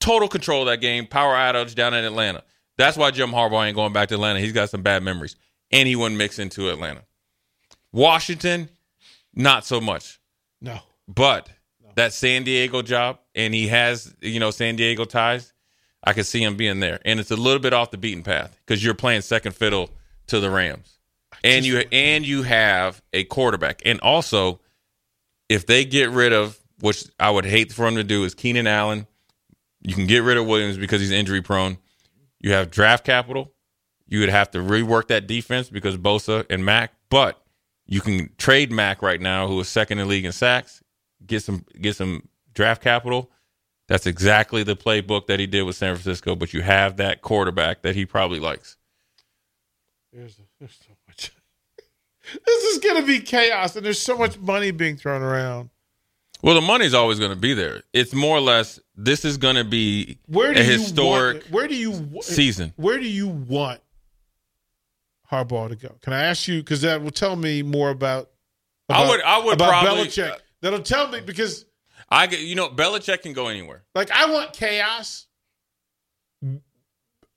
total 0.00 0.28
control 0.28 0.62
of 0.62 0.66
that 0.66 0.80
game. 0.80 1.06
Power 1.06 1.34
outage 1.34 1.74
down 1.74 1.94
in 1.94 2.04
Atlanta. 2.04 2.42
That's 2.76 2.96
why 2.96 3.10
Jim 3.10 3.30
Harbaugh 3.30 3.66
ain't 3.66 3.76
going 3.76 3.92
back 3.92 4.08
to 4.08 4.14
Atlanta. 4.14 4.40
He's 4.40 4.52
got 4.52 4.70
some 4.70 4.82
bad 4.82 5.02
memories, 5.02 5.36
and 5.72 5.88
he 5.88 5.96
wouldn't 5.96 6.18
mix 6.18 6.38
into 6.38 6.68
Atlanta. 6.68 7.02
Washington, 7.92 8.68
not 9.34 9.64
so 9.64 9.80
much. 9.80 10.20
No. 10.60 10.80
But 11.08 11.48
that 11.94 12.12
San 12.12 12.44
Diego 12.44 12.82
job, 12.82 13.18
and 13.34 13.52
he 13.54 13.68
has, 13.68 14.14
you 14.20 14.40
know, 14.40 14.50
San 14.50 14.76
Diego 14.76 15.04
ties, 15.04 15.52
I 16.04 16.12
could 16.12 16.26
see 16.26 16.42
him 16.42 16.56
being 16.56 16.80
there. 16.80 17.00
And 17.04 17.20
it's 17.20 17.30
a 17.30 17.36
little 17.36 17.60
bit 17.60 17.72
off 17.72 17.90
the 17.90 17.98
beaten 17.98 18.22
path 18.22 18.58
because 18.64 18.84
you're 18.84 18.94
playing 18.94 19.22
second 19.22 19.54
fiddle 19.54 19.90
to 20.28 20.40
the 20.40 20.50
Rams. 20.50 20.98
And 21.44 21.64
you 21.64 21.78
and 21.90 22.26
you 22.26 22.42
have 22.42 23.02
a 23.12 23.24
quarterback. 23.24 23.82
And 23.84 24.00
also, 24.00 24.60
if 25.48 25.66
they 25.66 25.84
get 25.84 26.10
rid 26.10 26.32
of, 26.32 26.58
which 26.80 27.04
I 27.18 27.30
would 27.30 27.44
hate 27.44 27.72
for 27.72 27.84
them 27.84 27.96
to 27.96 28.04
do, 28.04 28.24
is 28.24 28.34
Keenan 28.34 28.66
Allen. 28.66 29.06
You 29.80 29.94
can 29.94 30.06
get 30.06 30.22
rid 30.22 30.36
of 30.36 30.46
Williams 30.46 30.78
because 30.78 31.00
he's 31.00 31.10
injury 31.10 31.42
prone. 31.42 31.78
You 32.38 32.52
have 32.52 32.70
draft 32.70 33.04
capital. 33.04 33.52
You 34.12 34.20
would 34.20 34.28
have 34.28 34.50
to 34.50 34.58
rework 34.58 35.08
that 35.08 35.26
defense 35.26 35.70
because 35.70 35.96
Bosa 35.96 36.44
and 36.50 36.66
Mac, 36.66 36.92
but 37.08 37.42
you 37.86 38.02
can 38.02 38.28
trade 38.36 38.70
Mac 38.70 39.00
right 39.00 39.18
now, 39.18 39.46
who 39.46 39.58
is 39.58 39.70
second 39.70 40.00
in 40.00 40.06
the 40.06 40.10
league 40.10 40.26
in 40.26 40.32
sacks, 40.32 40.82
get 41.24 41.42
some 41.42 41.64
get 41.80 41.96
some 41.96 42.28
draft 42.52 42.82
capital. 42.82 43.30
That's 43.88 44.04
exactly 44.04 44.64
the 44.64 44.76
playbook 44.76 45.28
that 45.28 45.40
he 45.40 45.46
did 45.46 45.62
with 45.62 45.76
San 45.76 45.94
Francisco, 45.94 46.36
but 46.36 46.52
you 46.52 46.60
have 46.60 46.98
that 46.98 47.22
quarterback 47.22 47.80
that 47.80 47.96
he 47.96 48.04
probably 48.04 48.38
likes. 48.38 48.76
There's, 50.12 50.38
there's 50.60 50.78
so 50.86 50.92
much. 51.08 51.32
this 52.44 52.64
is 52.64 52.80
going 52.80 53.00
to 53.00 53.06
be 53.06 53.18
chaos, 53.18 53.76
and 53.76 53.86
there's 53.86 53.98
so 53.98 54.18
much 54.18 54.38
money 54.38 54.72
being 54.72 54.98
thrown 54.98 55.22
around. 55.22 55.70
Well, 56.42 56.54
the 56.54 56.60
money's 56.60 56.92
always 56.92 57.18
going 57.18 57.30
to 57.30 57.40
be 57.40 57.54
there. 57.54 57.82
It's 57.94 58.12
more 58.12 58.36
or 58.36 58.42
less 58.42 58.78
this 58.94 59.24
is 59.24 59.38
going 59.38 59.56
to 59.56 59.64
be 59.64 60.18
Where 60.26 60.52
do 60.52 60.60
a 60.60 60.64
you 60.64 60.70
historic 60.70 61.36
want, 61.44 61.50
Where 61.50 61.66
do 61.66 61.76
you 61.76 62.20
season. 62.20 62.74
Where 62.76 62.98
do 62.98 63.08
you 63.08 63.28
want 63.28 63.80
Harbaugh 65.32 65.70
to 65.70 65.76
go? 65.76 65.96
Can 66.02 66.12
I 66.12 66.24
ask 66.24 66.46
you? 66.46 66.58
Because 66.60 66.82
that 66.82 67.02
will 67.02 67.10
tell 67.10 67.34
me 67.36 67.62
more 67.62 67.90
about. 67.90 68.28
I 68.88 69.08
would- 69.08 69.22
I 69.22 69.38
would 69.38 69.54
about 69.54 69.70
probably- 69.70 70.04
Belichick. 70.06 70.38
That'll 70.60 70.80
tell 70.82 71.08
me 71.08 71.20
because, 71.20 71.64
I 72.10 72.26
get 72.26 72.40
you 72.40 72.54
know 72.54 72.68
Belichick 72.68 73.22
can 73.22 73.32
go 73.32 73.48
anywhere. 73.48 73.84
like, 73.94 74.10
I 74.10 74.30
want 74.30 74.52
chaos 74.52 75.26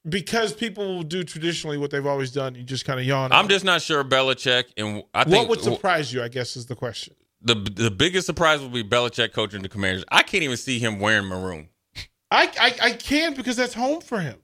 because 0.07 0.53
people 0.53 0.85
will 0.97 1.03
do 1.03 1.23
traditionally 1.23 1.77
what 1.77 1.89
they've 1.91 2.05
always 2.05 2.31
done. 2.31 2.55
You 2.55 2.63
just 2.63 2.85
kind 2.85 2.99
of 2.99 3.05
yawn. 3.05 3.31
I'm 3.31 3.47
just 3.47 3.65
not 3.65 3.81
sure 3.81 4.03
Belichick 4.03 4.65
and 4.77 5.03
I 5.13 5.23
think 5.23 5.35
what 5.35 5.47
would 5.49 5.61
surprise 5.61 6.13
you? 6.13 6.21
I 6.21 6.27
guess 6.27 6.55
is 6.55 6.65
the 6.67 6.75
question. 6.75 7.15
the 7.41 7.55
the 7.55 7.91
biggest 7.91 8.25
surprise 8.25 8.61
would 8.61 8.73
be 8.73 8.83
Belichick 8.83 9.31
coaching 9.33 9.61
the 9.61 9.69
Commanders. 9.69 10.03
I 10.09 10.23
can't 10.23 10.43
even 10.43 10.57
see 10.57 10.77
him 10.79 10.99
wearing 10.99 11.25
maroon. 11.25 11.69
I 12.31 12.51
I, 12.59 12.75
I 12.81 12.91
can 12.93 13.33
because 13.33 13.55
that's 13.55 13.73
home 13.73 14.01
for 14.01 14.19
him. 14.19 14.37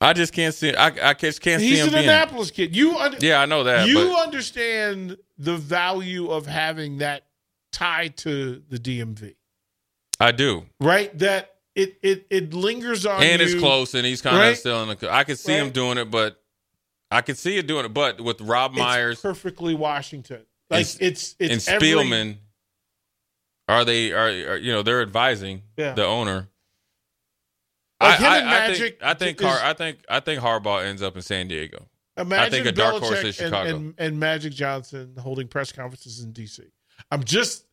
I 0.00 0.12
just 0.12 0.32
can't 0.32 0.54
see. 0.54 0.74
I 0.74 1.10
I 1.10 1.14
just 1.14 1.40
can't 1.40 1.60
see 1.60 1.70
him. 1.70 1.74
He's 1.76 1.86
an 1.86 1.92
being. 1.92 2.04
Annapolis 2.04 2.50
kid. 2.52 2.74
You 2.76 2.96
under, 2.96 3.18
Yeah, 3.20 3.40
I 3.40 3.46
know 3.46 3.64
that. 3.64 3.88
you 3.88 3.94
but 3.94 4.22
understand 4.26 5.18
the 5.38 5.56
value 5.56 6.30
of 6.30 6.46
having 6.46 6.98
that 6.98 7.24
tie 7.72 8.08
to 8.08 8.62
the 8.68 8.78
DMV, 8.78 9.34
I 10.20 10.32
do, 10.32 10.66
right? 10.80 11.16
That 11.18 11.54
it 11.74 11.98
it 12.02 12.26
it 12.30 12.54
lingers 12.54 13.06
on 13.06 13.22
and 13.22 13.42
it's 13.42 13.54
close, 13.56 13.94
and 13.94 14.06
he's 14.06 14.22
kind 14.22 14.50
of 14.50 14.56
still 14.56 14.82
in 14.88 14.96
the. 14.96 15.12
I 15.12 15.24
could 15.24 15.38
see 15.38 15.54
him 15.56 15.70
doing 15.70 15.98
it, 15.98 16.10
but 16.12 16.40
I 17.10 17.20
could 17.20 17.36
see 17.38 17.56
it 17.56 17.66
doing 17.66 17.84
it. 17.84 17.92
But 17.94 18.20
with 18.20 18.40
Rob 18.40 18.72
It's 18.72 18.78
Myers 18.80 19.20
perfectly 19.20 19.74
Washington. 19.74 20.44
Like 20.70 20.86
And- 20.86 20.96
it's 21.00 21.34
it's 21.40 21.66
and 21.68 21.74
every- 21.76 21.88
Spielman, 21.88 22.36
are 23.68 23.84
they 23.84 24.12
are, 24.12 24.26
are 24.52 24.56
you 24.56 24.70
know 24.72 24.82
they're 24.82 25.02
advising 25.02 25.62
Yeah. 25.76 25.94
the 25.94 26.04
owner. 26.04 26.48
Like 28.00 28.20
I, 28.20 28.26
I, 28.26 28.38
and 28.38 28.48
I 28.48 28.74
think 28.74 28.96
I 29.02 29.14
think 29.14 29.40
is- 29.40 29.46
Har, 29.46 29.58
I 29.62 29.72
think 29.72 29.98
I 30.08 30.20
think 30.20 30.40
Harbaugh 30.40 30.84
ends 30.84 31.02
up 31.02 31.16
in 31.16 31.22
San 31.22 31.48
Diego. 31.48 31.86
Imagine 32.16 32.50
think 32.52 32.66
a 32.66 32.72
dark 32.72 32.96
horse 33.02 33.18
Belichick 33.18 33.24
is 33.24 33.40
and- 33.40 33.48
Chicago. 33.48 33.76
And, 33.76 33.94
and 33.98 34.20
Magic 34.20 34.52
Johnson 34.52 35.14
holding 35.18 35.48
press 35.48 35.72
conferences 35.72 36.20
in 36.22 36.32
DC. 36.32 36.60
I'm 37.10 37.24
just 37.24 37.64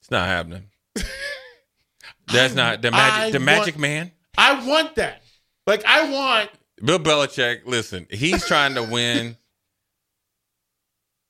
It's 0.00 0.10
not 0.10 0.26
happening. 0.26 0.64
That's 2.32 2.54
not 2.54 2.82
the 2.82 2.90
magic. 2.90 3.14
I 3.14 3.30
the 3.30 3.40
Magic 3.40 3.74
want- 3.74 3.80
Man. 3.80 4.12
I 4.38 4.66
want 4.66 4.94
that. 4.96 5.22
Like 5.66 5.84
I 5.84 6.10
want 6.10 6.50
Bill 6.84 6.98
Belichick. 6.98 7.66
Listen, 7.66 8.06
he's 8.10 8.46
trying 8.46 8.74
to 8.74 8.82
win. 8.82 9.36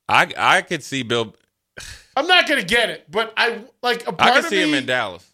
I 0.09 0.31
I 0.37 0.63
could 0.63 0.83
see 0.83 1.03
Bill. 1.03 1.35
I'm 2.17 2.27
not 2.27 2.49
gonna 2.49 2.63
get 2.63 2.91
it, 2.91 3.11
but 3.11 3.33
I 3.37 3.61
like 3.83 4.07
a 4.07 4.13
part 4.13 4.33
I 4.33 4.41
could 4.41 4.51
see 4.51 4.57
me, 4.57 4.69
him 4.69 4.75
in 4.75 4.87
Dallas. 4.87 5.29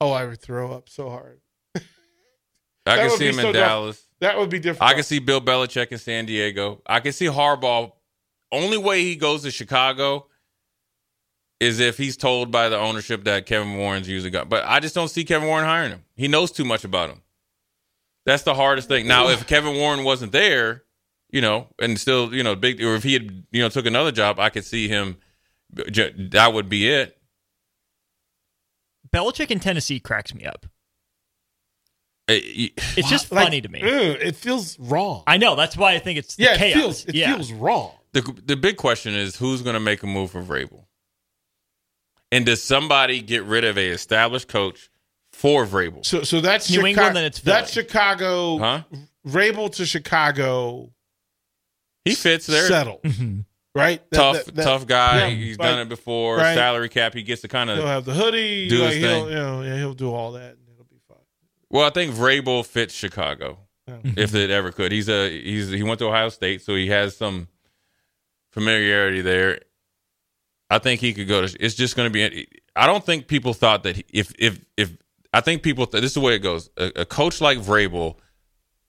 Oh, 0.00 0.12
I 0.12 0.26
would 0.26 0.40
throw 0.40 0.72
up 0.72 0.88
so 0.88 1.10
hard. 1.10 1.40
I 1.74 1.80
can 2.96 3.10
see 3.10 3.28
him 3.28 3.34
so 3.34 3.48
in. 3.48 3.54
Dallas. 3.54 4.06
That 4.20 4.38
would 4.38 4.50
be 4.50 4.58
different. 4.58 4.90
I 4.90 4.94
can 4.94 5.02
see 5.02 5.18
Bill 5.18 5.40
Belichick 5.40 5.92
in 5.92 5.98
San 5.98 6.26
Diego. 6.26 6.82
I 6.86 7.00
can 7.00 7.12
see 7.12 7.26
Harbaugh. 7.26 7.92
Only 8.50 8.78
way 8.78 9.02
he 9.02 9.16
goes 9.16 9.42
to 9.42 9.50
Chicago 9.50 10.26
is 11.60 11.80
if 11.80 11.98
he's 11.98 12.16
told 12.16 12.50
by 12.50 12.68
the 12.68 12.78
ownership 12.78 13.24
that 13.24 13.46
Kevin 13.46 13.76
Warren's 13.76 14.08
using 14.08 14.32
gun. 14.32 14.48
But 14.48 14.64
I 14.64 14.80
just 14.80 14.94
don't 14.94 15.08
see 15.08 15.24
Kevin 15.24 15.48
Warren 15.48 15.64
hiring 15.64 15.90
him. 15.90 16.04
He 16.16 16.28
knows 16.28 16.50
too 16.50 16.64
much 16.64 16.84
about 16.84 17.10
him. 17.10 17.22
That's 18.24 18.42
the 18.42 18.54
hardest 18.54 18.88
thing. 18.88 19.06
Now, 19.06 19.28
if 19.28 19.46
Kevin 19.48 19.76
Warren 19.76 20.04
wasn't 20.04 20.32
there, 20.32 20.84
you 21.30 21.40
know, 21.40 21.68
and 21.80 21.98
still, 21.98 22.34
you 22.34 22.42
know, 22.42 22.54
big, 22.54 22.82
or 22.82 22.94
if 22.94 23.02
he 23.02 23.12
had, 23.12 23.44
you 23.50 23.60
know, 23.60 23.68
took 23.68 23.86
another 23.86 24.12
job, 24.12 24.38
I 24.38 24.50
could 24.50 24.64
see 24.64 24.88
him. 24.88 25.18
That 25.72 26.52
would 26.54 26.68
be 26.68 26.88
it. 26.88 27.17
Belichick 29.12 29.50
in 29.50 29.60
Tennessee 29.60 30.00
cracks 30.00 30.34
me 30.34 30.44
up. 30.44 30.66
It's 32.30 33.08
just 33.08 33.32
Like, 33.32 33.44
funny 33.46 33.60
to 33.62 33.68
me. 33.68 33.80
ew, 33.80 33.86
it 33.88 34.36
feels 34.36 34.78
wrong. 34.78 35.22
I 35.26 35.38
know 35.38 35.56
that's 35.56 35.76
why 35.78 35.94
I 35.94 35.98
think 35.98 36.18
it's 36.18 36.36
the 36.36 36.42
yeah, 36.44 36.54
it 36.54 36.58
chaos. 36.58 36.74
feels 36.74 37.04
it 37.06 37.14
yeah. 37.14 37.34
feels 37.34 37.52
wrong. 37.52 37.92
the 38.12 38.20
the 38.44 38.56
big 38.56 38.76
question 38.76 39.14
is 39.14 39.36
who's 39.36 39.62
going 39.62 39.74
to 39.74 39.80
make 39.80 40.02
a 40.02 40.06
move 40.06 40.30
for 40.32 40.42
Vrabel, 40.42 40.84
and 42.30 42.44
does 42.44 42.62
somebody 42.62 43.22
get 43.22 43.44
rid 43.44 43.64
of 43.64 43.78
a 43.78 43.88
established 43.88 44.48
coach 44.48 44.90
for 45.32 45.64
Vrabel? 45.64 46.04
So 46.04 46.22
so 46.22 46.42
that's 46.42 46.68
New 46.68 46.76
Chica- 46.76 46.88
England, 46.88 47.16
then 47.16 47.24
it's 47.24 47.38
Philly. 47.38 47.56
that's 47.56 47.72
Chicago. 47.72 48.58
Huh? 48.58 48.82
Vrabel 49.26 49.72
to 49.76 49.86
Chicago. 49.86 50.92
He 52.04 52.14
fits 52.14 52.46
there. 52.46 52.66
Settle. 52.68 53.00
Mhm. 53.04 53.46
Right. 53.78 54.10
That- 54.10 54.16
Tough, 54.16 54.44
that- 54.44 54.54
that- 54.56 54.64
tough 54.64 54.86
guy. 54.86 55.28
yeah, 55.28 55.34
He's 55.34 55.58
like, 55.58 55.68
done 55.68 55.78
it 55.80 55.88
before. 55.88 56.36
right. 56.36 56.54
Salary 56.54 56.88
cap. 56.88 57.14
He 57.14 57.22
gets 57.22 57.42
to 57.42 57.48
kind 57.48 57.70
of 57.70 57.78
He'll 57.78 57.86
have 57.86 58.04
the 58.04 58.14
hoodie. 58.14 58.68
Do 58.68 58.82
like, 58.82 58.94
his 58.94 58.96
he'll, 59.04 59.08
thing. 59.24 59.28
You 59.28 59.34
know, 59.38 59.62
yeah, 59.62 59.76
he'll 59.76 59.94
do 59.94 60.12
all 60.12 60.32
that. 60.32 60.50
and 60.52 60.58
It'll 60.74 60.84
be 60.84 61.00
fine. 61.08 61.18
Well, 61.70 61.86
I 61.86 61.90
think 61.90 62.14
Vrabel 62.14 62.64
fits 62.66 62.94
Chicago 62.94 63.58
Yeah. 63.86 63.98
if 64.16 64.34
it 64.34 64.50
ever 64.50 64.72
could. 64.72 64.92
He's 64.92 65.08
a 65.08 65.28
he's 65.30 65.70
he 65.70 65.82
went 65.82 65.98
to 66.00 66.06
Ohio 66.06 66.28
State, 66.28 66.62
so 66.62 66.74
he 66.74 66.88
has 66.88 67.16
some 67.16 67.48
familiarity 68.52 69.20
there. 69.20 69.60
I 70.70 70.78
think 70.78 71.00
he 71.00 71.14
could 71.14 71.28
go 71.28 71.46
to. 71.46 71.64
It's 71.64 71.74
just 71.74 71.96
going 71.96 72.10
to 72.10 72.12
be. 72.12 72.46
I 72.76 72.86
don't 72.86 73.04
think 73.04 73.26
people 73.26 73.54
thought 73.54 73.82
that 73.84 74.02
if 74.10 74.32
if 74.38 74.60
if 74.76 74.92
I 75.32 75.40
think 75.40 75.62
people. 75.62 75.86
Th- 75.86 76.00
this 76.02 76.10
is 76.10 76.14
the 76.14 76.20
way 76.20 76.34
it 76.34 76.40
goes. 76.40 76.70
A, 76.76 76.92
a 77.02 77.04
coach 77.06 77.40
like 77.40 77.58
Vrabel 77.58 78.16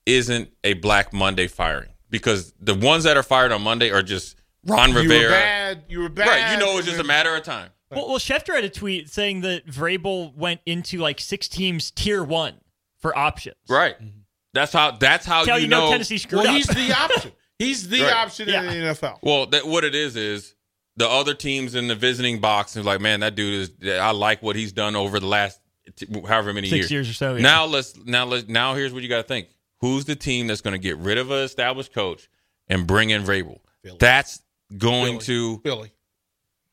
isn't 0.06 0.50
a 0.64 0.74
Black 0.74 1.12
Monday 1.12 1.46
firing 1.46 1.88
because 2.10 2.52
the 2.60 2.74
ones 2.74 3.04
that 3.04 3.16
are 3.16 3.22
fired 3.22 3.52
on 3.52 3.62
Monday 3.62 3.90
are 3.90 4.02
just 4.02 4.36
Ron 4.66 4.90
You 4.90 4.94
were 4.96 5.00
Rivera. 5.02 5.30
bad. 5.30 5.84
You 5.88 6.00
were 6.00 6.08
bad. 6.08 6.28
Right, 6.28 6.52
you 6.52 6.58
know 6.58 6.76
it's 6.78 6.86
just 6.86 7.00
a 7.00 7.04
matter 7.04 7.34
of 7.34 7.42
time. 7.42 7.70
Well, 7.90 8.08
well, 8.08 8.18
Schefter 8.18 8.54
had 8.54 8.62
a 8.64 8.68
tweet 8.70 9.08
saying 9.10 9.40
that 9.40 9.66
Vrabel 9.66 10.34
went 10.36 10.60
into 10.64 10.98
like 10.98 11.18
six 11.20 11.48
teams 11.48 11.90
tier 11.90 12.22
one 12.22 12.54
for 12.98 13.16
options. 13.18 13.56
Right. 13.68 13.96
Mm-hmm. 13.96 14.18
That's 14.54 14.72
how. 14.72 14.92
That's 14.92 15.26
how 15.26 15.38
That's 15.38 15.48
how 15.50 15.56
you, 15.56 15.62
you 15.62 15.68
know, 15.68 15.86
know 15.86 15.90
Tennessee 15.92 16.18
screwed 16.18 16.42
Well, 16.42 16.50
up. 16.50 16.56
he's 16.56 16.66
the 16.68 16.92
option. 16.96 17.32
He's 17.58 17.88
the 17.88 18.02
Right. 18.02 18.12
option 18.14 18.48
in 18.48 18.66
the 18.66 18.72
NFL. 18.72 19.18
Well, 19.22 19.46
that 19.46 19.66
what 19.66 19.84
it 19.84 19.94
is 19.94 20.16
is 20.16 20.54
the 20.96 21.08
other 21.08 21.34
teams 21.34 21.74
in 21.74 21.88
the 21.88 21.94
visiting 21.94 22.40
box 22.40 22.76
is 22.76 22.84
like, 22.84 23.00
man, 23.00 23.20
that 23.20 23.34
dude 23.34 23.70
is. 23.82 23.90
I 24.00 24.10
like 24.12 24.42
what 24.42 24.56
he's 24.56 24.72
done 24.72 24.94
over 24.96 25.18
the 25.20 25.26
last 25.26 25.60
t- 25.96 26.06
however 26.28 26.52
many 26.52 26.68
Six 26.68 26.90
years. 26.90 26.90
years 26.90 27.10
or 27.10 27.12
so, 27.14 27.34
yeah. 27.36 27.42
Now 27.42 27.64
let's 27.66 27.96
now 28.04 28.24
let's 28.24 28.48
now 28.48 28.74
here's 28.74 28.92
what 28.92 29.02
you 29.02 29.08
got 29.08 29.18
to 29.18 29.22
think. 29.28 29.48
Who's 29.80 30.04
the 30.04 30.16
team 30.16 30.46
that's 30.46 30.60
going 30.60 30.72
to 30.74 30.78
get 30.78 30.96
rid 30.98 31.16
of 31.18 31.30
an 31.30 31.38
established 31.38 31.92
coach 31.92 32.28
and 32.68 32.86
bring 32.86 33.10
in 33.10 33.22
Vrabel? 33.22 33.58
Philly. 33.82 33.96
That's 33.98 34.42
going 34.76 35.20
Philly. 35.20 35.24
to 35.26 35.58
Philly. 35.62 35.92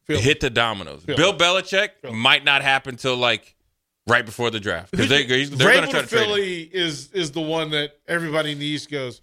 Philly. 0.05 0.21
hit 0.21 0.39
the 0.39 0.49
dominoes. 0.49 1.03
Philly. 1.03 1.17
Bill 1.17 1.33
Belichick 1.37 1.89
Philly. 2.01 2.13
might 2.15 2.43
not 2.45 2.61
happen 2.61 2.95
till 2.95 3.17
like 3.17 3.55
right 4.07 4.25
before 4.25 4.49
the 4.51 4.59
draft 4.59 4.91
because 4.91 5.09
they, 5.09 5.25
they're 5.25 5.37
going 5.45 5.49
to 5.49 5.55
Vrabel 5.57 5.89
try 5.89 6.01
to 6.01 6.01
to 6.03 6.07
trade 6.07 6.21
him. 6.21 6.27
Philly 6.27 6.61
is 6.61 7.11
is 7.11 7.31
the 7.31 7.41
one 7.41 7.71
that 7.71 7.99
everybody 8.07 8.51
in 8.53 8.59
the 8.59 8.65
East 8.65 8.89
Goes. 8.89 9.21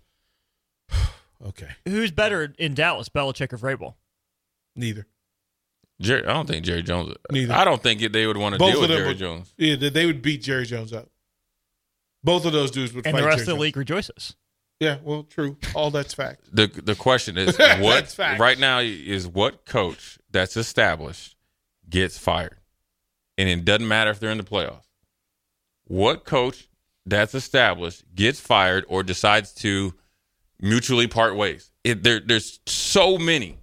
okay. 1.46 1.68
Who's 1.86 2.10
better 2.10 2.52
in 2.58 2.74
Dallas, 2.74 3.08
Belichick 3.08 3.52
or 3.52 3.58
Vrabel? 3.58 3.94
Neither. 4.76 5.06
Jerry, 6.00 6.24
I 6.26 6.32
don't 6.32 6.46
think 6.48 6.64
Jerry 6.64 6.82
Jones. 6.82 7.14
Neither. 7.30 7.54
I 7.54 7.64
don't 7.64 7.82
think 7.82 8.00
they 8.12 8.26
would 8.26 8.36
want 8.36 8.54
to 8.54 8.58
Both 8.58 8.72
deal 8.72 8.80
with 8.82 8.90
Jerry 8.90 9.08
would- 9.08 9.18
Jones. 9.18 9.54
Yeah, 9.56 9.76
they- 9.76 9.90
they 9.90 10.06
would 10.06 10.22
beat 10.22 10.42
Jerry 10.42 10.66
Jones 10.66 10.92
up. 10.92 11.08
Both 12.24 12.44
of 12.46 12.52
those 12.52 12.70
dudes 12.70 12.92
would 12.94 13.06
And 13.06 13.14
fight 13.14 13.20
the 13.20 13.26
rest 13.26 13.36
Jerry 13.36 13.42
of 13.42 13.46
the 13.46 13.52
Jones. 13.52 13.60
league 13.60 13.76
rejoices. 13.76 14.34
Yeah, 14.80 14.98
well, 15.02 15.22
true. 15.22 15.56
All 15.74 15.90
that's 15.90 16.14
fact. 16.14 16.42
the 16.52 16.66
the 16.66 16.94
question 16.94 17.38
is 17.38 17.56
what 17.78 18.16
right 18.18 18.58
now 18.58 18.80
is 18.80 19.26
what 19.26 19.64
coach 19.64 20.18
that's 20.30 20.56
established 20.56 21.36
gets 21.88 22.18
fired, 22.18 22.58
and 23.38 23.48
it 23.48 23.64
doesn't 23.64 23.86
matter 23.86 24.10
if 24.10 24.20
they're 24.20 24.30
in 24.30 24.38
the 24.38 24.44
playoffs. 24.44 24.86
What 25.86 26.24
coach 26.24 26.68
that's 27.06 27.34
established 27.34 28.04
gets 28.14 28.40
fired 28.40 28.84
or 28.88 29.02
decides 29.02 29.52
to 29.56 29.94
mutually 30.60 31.06
part 31.06 31.36
ways? 31.36 31.70
It, 31.84 32.02
there, 32.02 32.20
there's 32.20 32.60
so 32.66 33.18
many. 33.18 33.58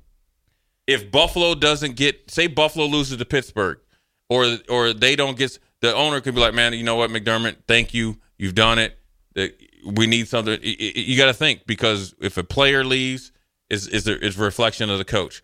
If 0.87 1.11
Buffalo 1.11 1.55
doesn't 1.55 1.95
get, 1.95 2.29
say 2.29 2.47
Buffalo 2.47 2.85
loses 2.85 3.17
to 3.17 3.25
Pittsburgh, 3.25 3.79
or 4.29 4.57
or 4.69 4.93
they 4.93 5.15
don't 5.15 5.37
get, 5.37 5.57
the 5.81 5.93
owner 5.95 6.21
could 6.21 6.35
be 6.35 6.41
like, 6.41 6.53
man, 6.53 6.73
you 6.73 6.83
know 6.83 6.95
what, 6.95 7.09
McDermott, 7.09 7.57
thank 7.67 7.93
you, 7.93 8.17
you've 8.37 8.55
done 8.55 8.79
it. 8.79 8.97
The- 9.33 9.53
We 9.85 10.07
need 10.07 10.27
something. 10.27 10.59
You 10.61 11.17
got 11.17 11.27
to 11.27 11.33
think 11.33 11.65
because 11.65 12.13
if 12.21 12.37
a 12.37 12.43
player 12.43 12.83
leaves, 12.83 13.31
is 13.69 13.87
is 13.87 14.07
is 14.07 14.37
a 14.37 14.43
reflection 14.43 14.89
of 14.89 14.97
the 14.97 15.05
coach. 15.05 15.41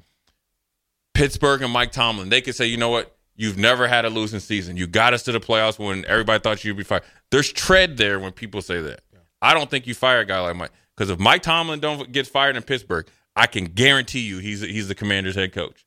Pittsburgh 1.14 1.62
and 1.64 1.72
Mike 1.72 1.92
Tomlin, 1.92 2.30
they 2.30 2.42
could 2.42 2.56
say, 2.56 2.68
you 2.68 2.78
know 2.78 2.90
what, 2.90 3.18
you've 3.36 3.58
never 3.58 3.88
had 3.88 4.06
a 4.06 4.10
losing 4.10 4.40
season. 4.40 4.78
You 4.78 4.86
got 4.86 5.14
us 5.14 5.24
to 5.24 5.32
the 5.32 5.40
playoffs 5.40 5.80
when 5.80 6.06
everybody 6.06 6.42
thought 6.42 6.64
you'd 6.64 6.78
be 6.78 6.84
fired. 6.84 7.04
There's 7.32 7.52
tread 7.52 7.98
there 7.98 8.20
when 8.20 8.34
people 8.34 8.62
say 8.62 8.82
that. 8.82 9.02
I 9.42 9.54
don't 9.54 9.70
think 9.70 9.88
you 9.88 9.96
fire 9.96 10.20
a 10.20 10.26
guy 10.26 10.40
like 10.42 10.56
Mike 10.56 10.72
because 10.96 11.10
if 11.10 11.20
Mike 11.20 11.42
Tomlin 11.42 11.80
don't 11.80 12.12
get 12.12 12.28
fired 12.28 12.56
in 12.56 12.64
Pittsburgh, 12.64 13.08
I 13.36 13.48
can 13.48 13.66
guarantee 13.66 14.22
you 14.22 14.40
he's 14.40 14.62
he's 14.62 14.88
the 14.88 14.96
Commander's 14.96 15.36
head 15.36 15.54
coach. 15.54 15.86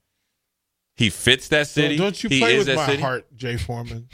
He 0.97 1.11
fits 1.11 1.49
that 1.49 1.67
city. 1.67 1.97
Don't, 1.97 2.07
don't 2.07 2.25
you 2.25 2.29
he 2.29 2.41
play 2.41 2.57
is 2.57 2.67
with 2.67 2.77
my 2.77 2.87
city. 2.87 3.03
heart, 3.03 3.37
Jay 3.37 3.57
Foreman. 3.57 4.09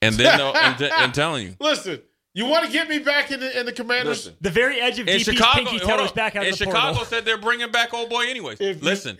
And 0.00 0.14
then 0.16 0.38
t- 0.78 0.90
I'm 0.90 1.12
telling 1.12 1.46
you, 1.46 1.56
Listen, 1.60 2.02
you 2.34 2.46
want 2.46 2.64
to 2.66 2.72
get 2.72 2.88
me 2.88 2.98
back 2.98 3.30
in 3.30 3.40
the 3.40 3.58
in 3.60 3.66
the 3.66 3.72
Commanders? 3.72 4.26
Listen. 4.26 4.36
The 4.40 4.50
very 4.50 4.80
edge 4.80 4.98
of 4.98 5.08
in 5.08 5.16
DP's 5.18 5.24
Chicago, 5.24 5.64
pinky 5.70 5.78
hold 5.84 5.98
toe 5.98 6.04
is 6.06 6.12
back 6.12 6.36
out 6.36 6.44
in 6.46 6.52
of 6.52 6.58
the 6.58 6.64
Chicago 6.64 6.94
portal. 6.94 7.04
said 7.04 7.24
they're 7.24 7.38
bringing 7.38 7.70
back 7.70 7.92
old 7.94 8.08
boy 8.10 8.26
anyways. 8.28 8.60
If 8.60 8.78
you- 8.78 8.82
listen, 8.82 9.18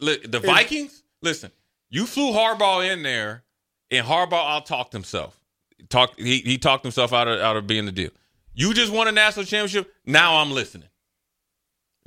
li- 0.00 0.20
the 0.24 0.40
Vikings. 0.40 1.02
Listen, 1.22 1.50
you 1.90 2.06
flew 2.06 2.32
Harbaugh 2.32 2.90
in 2.92 3.02
there, 3.02 3.44
and 3.90 4.06
Harbaugh 4.06 4.56
out 4.56 4.66
talked 4.66 4.92
himself. 4.92 5.40
Talk 5.88 6.18
he 6.18 6.38
he 6.38 6.58
talked 6.58 6.84
himself 6.84 7.12
out 7.12 7.28
of 7.28 7.40
out 7.40 7.56
of 7.56 7.66
being 7.66 7.86
the 7.86 7.92
deal. 7.92 8.10
You 8.54 8.72
just 8.74 8.92
won 8.92 9.08
a 9.08 9.12
national 9.12 9.44
championship. 9.46 9.92
Now 10.06 10.36
I'm 10.36 10.52
listening, 10.52 10.88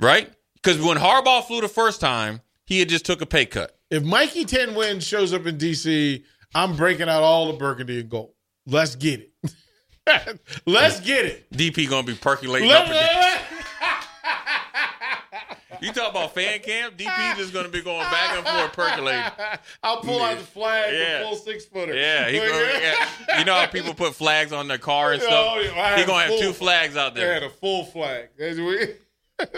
right? 0.00 0.30
Because 0.54 0.80
when 0.80 0.96
Harbaugh 0.96 1.44
flew 1.44 1.60
the 1.60 1.68
first 1.68 2.00
time, 2.00 2.40
he 2.64 2.78
had 2.80 2.88
just 2.88 3.04
took 3.04 3.20
a 3.20 3.26
pay 3.26 3.46
cut. 3.46 3.78
If 3.90 4.02
Mikey 4.02 4.44
Ten 4.44 4.74
Wins 4.74 5.06
shows 5.06 5.32
up 5.32 5.46
in 5.46 5.56
DC, 5.58 6.22
I'm 6.54 6.76
breaking 6.76 7.08
out 7.08 7.22
all 7.22 7.46
the 7.52 7.58
burgundy 7.58 8.00
and 8.00 8.10
gold. 8.10 8.32
Let's 8.68 8.94
get 8.96 9.20
it. 9.42 10.38
Let's 10.66 11.00
get 11.00 11.24
it. 11.24 11.50
DP 11.52 11.88
gonna 11.88 12.06
be 12.06 12.14
percolating 12.14 12.68
Let- 12.68 12.82
up. 12.84 12.88
Again. 12.90 13.40
You 15.80 15.92
talk 15.92 16.10
about 16.10 16.34
fan 16.34 16.58
camp. 16.60 16.96
DP 16.98 17.36
just 17.36 17.52
gonna 17.52 17.68
be 17.68 17.80
going 17.82 18.00
back 18.00 18.36
and 18.36 18.44
forth 18.44 18.72
percolating. 18.72 19.22
I'll 19.80 20.00
pull 20.00 20.20
out 20.20 20.36
the 20.38 20.44
flag, 20.44 20.92
Yeah. 20.92 21.18
the 21.20 21.24
full 21.26 21.36
six 21.36 21.66
footer. 21.66 21.94
Yeah, 21.94 22.28
he 22.28 22.38
gonna, 22.38 22.50
yeah. 22.50 23.38
you 23.38 23.44
know 23.44 23.54
how 23.54 23.66
people 23.66 23.94
put 23.94 24.16
flags 24.16 24.52
on 24.52 24.66
their 24.66 24.78
car 24.78 25.12
and 25.12 25.22
stuff. 25.22 25.32
Oh, 25.52 25.60
yeah, 25.60 25.96
he 25.96 26.04
gonna 26.04 26.24
have 26.32 26.40
two 26.40 26.52
flags 26.52 26.96
out 26.96 27.14
They 27.14 27.20
had 27.20 27.42
there. 27.42 27.48
a 27.48 27.52
full 27.52 27.84
flag. 27.84 28.30
That's 28.36 28.58
we- 28.58 28.88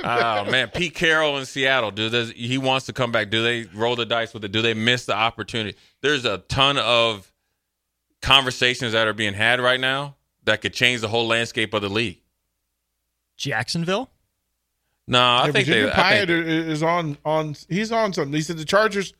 Oh 0.04 0.44
man, 0.50 0.68
Pete 0.68 0.94
Carroll 0.94 1.38
in 1.38 1.46
Seattle. 1.46 1.90
Do 1.90 2.10
does 2.10 2.32
he 2.32 2.58
wants 2.58 2.84
to 2.86 2.92
come 2.92 3.12
back? 3.12 3.30
Do 3.30 3.42
they 3.42 3.64
roll 3.74 3.96
the 3.96 4.04
dice 4.04 4.34
with 4.34 4.44
it? 4.44 4.52
Do 4.52 4.60
they 4.60 4.74
miss 4.74 5.06
the 5.06 5.14
opportunity? 5.16 5.78
There's 6.02 6.26
a 6.26 6.38
ton 6.48 6.76
of 6.76 7.29
conversations 8.22 8.92
that 8.92 9.06
are 9.06 9.12
being 9.12 9.34
had 9.34 9.60
right 9.60 9.80
now 9.80 10.16
that 10.44 10.60
could 10.62 10.72
change 10.74 11.00
the 11.00 11.08
whole 11.08 11.26
landscape 11.26 11.74
of 11.74 11.82
the 11.82 11.88
league. 11.88 12.20
Jacksonville? 13.36 14.10
No, 15.06 15.18
I 15.20 15.46
Yeah, 15.46 15.52
think 15.52 15.66
Virginia 15.66 15.86
they. 15.86 15.92
I 15.92 15.94
Pyatt 15.94 16.26
think, 16.26 16.46
is 16.46 16.82
on 16.82 17.18
on. 17.24 17.56
He's 17.68 17.90
on 17.90 18.12
something. 18.12 18.32
He 18.32 18.42
said 18.42 18.58
the 18.58 18.64
Chargers 18.64 19.12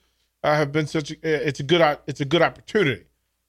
uh, 0.44 0.54
have 0.54 0.70
been 0.72 0.86
such. 0.86 1.10
A, 1.10 1.16
it's 1.48 1.58
a 1.60 1.62
good. 1.64 1.98
It's 2.06 2.20
a 2.20 2.24
good 2.24 2.42
opportunity. 2.42 3.04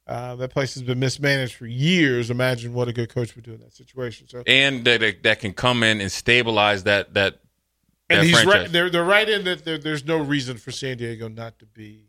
Uh, 0.07 0.35
that 0.37 0.49
place 0.51 0.73
has 0.73 0.81
been 0.83 0.99
mismanaged 0.99 1.53
for 1.53 1.67
years. 1.67 2.31
Imagine 2.31 2.73
what 2.73 2.87
a 2.87 2.93
good 2.93 3.09
coach 3.13 3.35
would 3.35 3.45
do 3.45 3.53
in 3.53 3.59
that 3.59 3.73
situation. 3.73 4.27
So, 4.27 4.43
and 4.47 4.83
that 4.85 5.01
that- 5.01 5.23
that 5.23 5.39
can 5.39 5.53
come 5.53 5.83
in 5.83 6.01
and 6.01 6.11
stabilize 6.11 6.83
that 6.83 7.13
that. 7.13 7.39
and 8.09 8.23
he's 8.25 8.33
franchise. 8.33 8.53
right. 8.63 8.71
They're 8.71 8.89
they're 8.89 9.03
right 9.05 9.29
in 9.29 9.43
that. 9.45 9.63
There, 9.63 9.77
there's 9.77 10.05
no 10.05 10.17
reason 10.17 10.57
for 10.57 10.71
San 10.71 10.97
Diego 10.97 11.27
not 11.27 11.59
to 11.59 11.65
be. 11.67 12.07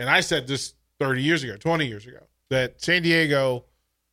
And 0.00 0.08
I 0.10 0.20
said 0.20 0.46
this 0.48 0.74
30 1.00 1.22
years 1.22 1.42
ago, 1.44 1.56
20 1.56 1.86
years 1.86 2.06
ago, 2.06 2.20
that 2.50 2.80
San 2.82 3.02
Diego 3.02 3.64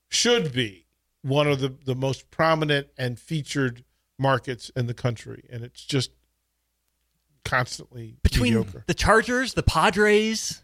should 0.10 0.52
be 0.54 0.86
one 1.22 1.48
of 1.48 1.60
the 1.60 1.74
the 1.86 1.96
most 1.96 2.30
prominent 2.32 2.88
and 2.98 3.20
featured 3.20 3.84
markets 4.20 4.70
in 4.76 4.88
the 4.88 4.94
country, 4.94 5.46
and 5.52 5.64
it's 5.64 5.84
just 5.84 6.12
constantly 7.44 8.18
Between 8.24 8.54
mediocre. 8.56 8.84
the 8.88 8.94
Chargers, 8.94 9.54
the 9.54 9.64
Padres, 9.64 10.62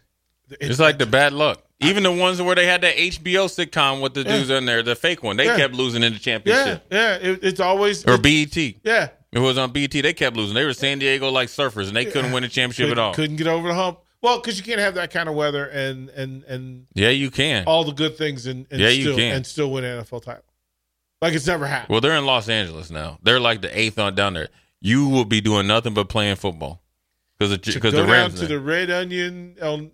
It's 0.60 0.78
like 0.80 0.98
the 0.98 1.06
bad 1.06 1.32
luck. 1.32 1.62
Even 1.80 2.02
the 2.02 2.12
ones 2.12 2.40
where 2.40 2.54
they 2.54 2.66
had 2.66 2.82
that 2.82 2.96
HBO 2.96 3.46
sitcom 3.48 4.00
with 4.02 4.14
the 4.14 4.22
dudes 4.22 4.50
in 4.50 4.66
there, 4.66 4.82
the 4.82 4.94
fake 4.94 5.22
one, 5.22 5.36
they 5.36 5.46
Yeah. 5.46 5.56
kept 5.56 5.74
losing 5.74 6.02
in 6.02 6.12
the 6.12 6.18
championship. 6.18 6.84
yeah. 6.92 7.14
It, 7.16 7.42
it's 7.42 7.60
always 7.60 8.04
Or 8.06 8.14
it- 8.14 8.22
BET. 8.22 8.56
yeah. 8.84 9.08
It 9.32 9.38
was 9.38 9.56
on 9.56 9.72
BET. 9.72 9.90
They 9.90 10.12
kept 10.12 10.36
losing. 10.36 10.54
They 10.54 10.64
were 10.64 10.74
San 10.74 10.98
Diego 10.98 11.30
like 11.30 11.48
surfers, 11.48 11.86
and 11.88 11.96
they 11.96 12.04
couldn't 12.04 12.32
win 12.32 12.44
a 12.44 12.48
championship 12.48 12.88
Couldn't- 12.88 12.98
at 12.98 13.02
all. 13.02 13.14
Couldn't 13.14 13.36
get 13.36 13.46
over 13.46 13.68
the 13.68 13.74
hump. 13.74 14.00
Well, 14.22 14.38
because 14.40 14.56
you 14.56 14.64
can't 14.64 14.78
have 14.80 14.94
that 14.94 15.10
kind 15.12 15.28
of 15.28 15.34
weather 15.34 15.66
and 15.66 16.08
and 16.10 16.44
and 16.44 16.86
Yeah, 16.94 17.08
you 17.10 17.30
can. 17.30 17.64
all 17.66 17.84
the 17.84 17.92
good 17.92 18.16
things 18.16 18.46
and, 18.46 18.66
and 18.70 18.80
Yeah, 18.80 18.88
you 18.88 19.02
still 19.02 19.16
can. 19.16 19.36
and 19.36 19.46
still 19.46 19.70
win 19.70 19.84
an 19.84 20.04
NFL 20.04 20.22
title. 20.22 20.44
Like 21.20 21.34
it's 21.34 21.46
never 21.46 21.66
happened. 21.66 21.90
Well, 21.90 22.00
they're 22.00 22.16
in 22.16 22.26
Los 22.26 22.48
Angeles 22.48 22.90
now. 22.90 23.18
They're 23.22 23.40
like 23.40 23.60
the 23.62 23.76
eighth 23.78 23.98
on 23.98 24.14
down 24.14 24.34
there. 24.34 24.48
You 24.80 25.08
will 25.08 25.24
be 25.24 25.40
doing 25.40 25.66
nothing 25.66 25.94
but 25.94 26.08
playing 26.08 26.36
football 26.36 26.82
because 27.38 27.56
because 27.58 27.92
the 27.92 28.02
down 28.02 28.10
Rams. 28.10 28.40
to 28.40 28.46
the 28.46 28.58
Red 28.60 28.90
Onion 28.90 29.56
on, 29.62 29.90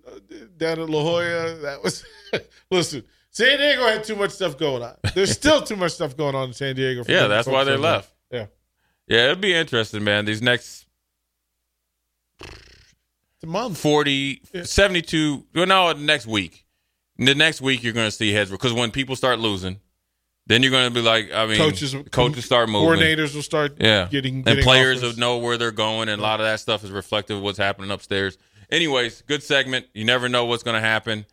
down 0.57 0.81
at 0.81 0.89
La 0.91 1.03
Jolla, 1.03 1.55
that 1.63 1.83
was 1.83 2.05
listen. 2.71 3.05
San 3.31 3.59
Diego 3.59 3.87
had 3.87 4.03
too 4.05 4.17
much 4.17 4.31
stuff 4.33 4.59
going 4.59 4.83
on. 4.83 4.95
There's 5.15 5.31
still 5.31 5.63
too 5.63 5.77
much 5.77 5.93
stuff 5.93 6.17
going 6.17 6.35
on 6.35 6.49
in 6.49 6.53
San 6.55 6.75
Diego. 6.75 7.05
for 7.05 7.11
yeah, 7.13 7.27
that's 7.29 7.47
why 7.47 7.63
they 7.63 7.73
that. 7.73 7.81
left. 7.81 8.13
Yeah, 8.33 8.47
Yeah, 9.07 9.25
it'll 9.25 9.37
be 9.37 9.55
interesting, 9.55 10.03
man. 10.03 10.25
These 10.25 10.43
next 10.43 10.87
it's 13.39 13.45
a 13.45 13.47
month. 13.47 13.79
40, 13.79 14.43
Yeah. 14.53 14.63
72, 14.65 15.45
well, 15.55 15.67
no, 15.67 15.93
next 15.93 16.27
week. 16.27 16.65
The 17.19 17.35
next 17.35 17.61
week, 17.61 17.83
you're 17.83 17.93
going 17.93 18.07
to 18.07 18.13
see 18.13 18.33
heads 18.33 18.51
because 18.51 18.73
when 18.73 18.91
people 18.93 19.17
start 19.17 19.39
losing, 19.41 19.81
then 20.47 20.63
you're 20.63 20.71
going 20.71 20.89
to 20.89 20.95
be 20.95 21.03
like, 21.03 21.31
I 21.33 21.47
mean, 21.47 21.57
Coaches, 21.59 21.95
coaches 22.13 22.45
start 22.45 22.69
moving. 22.69 22.89
Coordinators 23.01 23.35
will 23.35 23.43
start. 23.43 23.77
Yeah. 23.81 24.07
getting, 24.11 24.45
and 24.47 24.61
players 24.61 24.99
offers. 24.99 25.15
will 25.17 25.21
know 25.21 25.39
where 25.39 25.57
they're 25.59 25.73
going, 25.73 26.09
and 26.09 26.21
a 26.21 26.23
lot 26.23 26.41
of 26.41 26.47
that 26.47 26.61
stuff 26.61 26.85
is 26.85 26.91
reflective 26.91 27.37
of 27.39 27.43
what's 27.43 27.59
happening 27.59 27.91
upstairs. 27.91 28.39
Anyways, 28.71 29.23
good 29.23 29.43
segment. 29.43 29.87
You 29.95 30.05
never 30.05 30.29
know 30.29 30.45
what's 30.45 30.63
going 30.63 30.75
to 30.75 30.81
happen. 30.87 31.27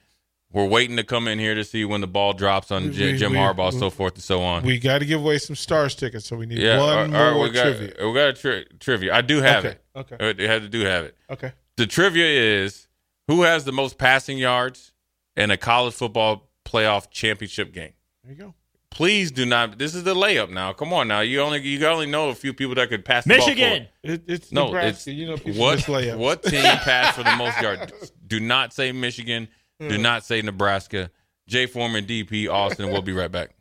We're 0.51 0.65
waiting 0.65 0.95
to 0.97 1.03
come 1.03 1.27
in 1.27 1.37
here 1.37 1.53
to 1.53 1.63
see 1.65 1.85
when 1.85 2.01
the 2.01 2.07
ball 2.07 2.33
drops 2.33 2.71
on 2.71 2.85
We- 2.85 2.91
J- 2.93 3.11
we- 3.11 3.17
Jim 3.17 3.31
we- 3.33 3.37
Harbaugh, 3.37 3.77
so 3.77 3.89
forth 3.89 4.13
and 4.15 4.23
so 4.23 4.41
on. 4.41 4.63
We 4.63 4.79
got 4.79 4.99
to 4.99 5.05
give 5.05 5.19
away 5.21 5.37
some 5.37 5.55
stars 5.55 5.95
tickets, 5.95 6.25
so 6.25 6.35
we 6.37 6.45
need 6.45 6.59
yeah, 6.59 6.79
one 6.79 7.11
more 7.11 7.39
we 7.43 7.49
got 7.51 7.63
trivia. 7.63 8.07
we 8.07 8.13
got 8.13 8.29
a 8.29 8.33
tri- 8.33 8.65
trivia. 8.79 9.13
I 9.13 9.21
do 9.21 9.41
have 9.41 9.65
Okay, 9.65 9.75
it. 9.95 10.13
okay. 10.13 10.43
I 10.43 10.47
had 10.47 10.61
to 10.61 10.69
do 10.69 10.81
have 10.81 11.03
it. 11.05 11.15
Okay, 11.29 11.51
The 11.77 11.88
trivia 11.88 12.25
is 12.63 12.88
who 13.27 13.43
has 13.43 13.65
the 13.65 13.71
most 13.71 13.97
passing 13.97 14.38
yards 14.38 14.93
in 15.35 15.51
a 15.51 15.57
college 15.57 15.93
football 15.93 16.49
playoff 16.63 17.09
championship 17.11 17.73
game. 17.73 17.93
there 18.23 18.33
you 18.33 18.38
go. 18.39 18.53
Please 18.91 19.29
do 19.29 19.45
not. 19.45 19.77
This 19.77 19.93
is 19.93 20.05
the 20.05 20.15
layup 20.15 20.49
now. 20.49 20.71
Come 20.71 20.93
on 20.93 21.09
now. 21.09 21.19
You 21.19 21.41
only 21.41 21.59
you 21.61 21.85
only 21.85 22.05
know 22.05 22.29
a 22.29 22.35
few 22.35 22.53
people 22.53 22.75
that 22.75 22.88
could 22.88 23.03
pass 23.03 23.25
the 23.25 23.38
ball 23.38 23.45
Michigan. 23.47 23.88
It, 24.03 24.23
it's 24.25 24.53
No, 24.53 24.67
Nebraska. 24.67 24.88
it's 24.89 25.07
you 25.07 25.25
know, 25.27 25.35
people 25.35 25.59
what 25.61 25.85
miss 25.89 26.15
what 26.15 26.43
team 26.43 26.61
passed 26.63 27.17
for 27.17 27.23
the 27.23 27.35
most 27.35 27.59
yards? 27.61 28.11
Do 28.25 28.39
not 28.39 28.73
say 28.73 28.93
Michigan. 28.93 29.49
Do 29.81 29.97
not 29.97 30.23
say 30.23 30.41
Nebraska. 30.41 31.11
Jay 31.47 31.65
Foreman, 31.65 32.05
DP, 32.05 32.49
Austin. 32.49 32.89
We'll 32.89 33.01
be 33.01 33.11
right 33.11 33.29
back. 33.31 33.51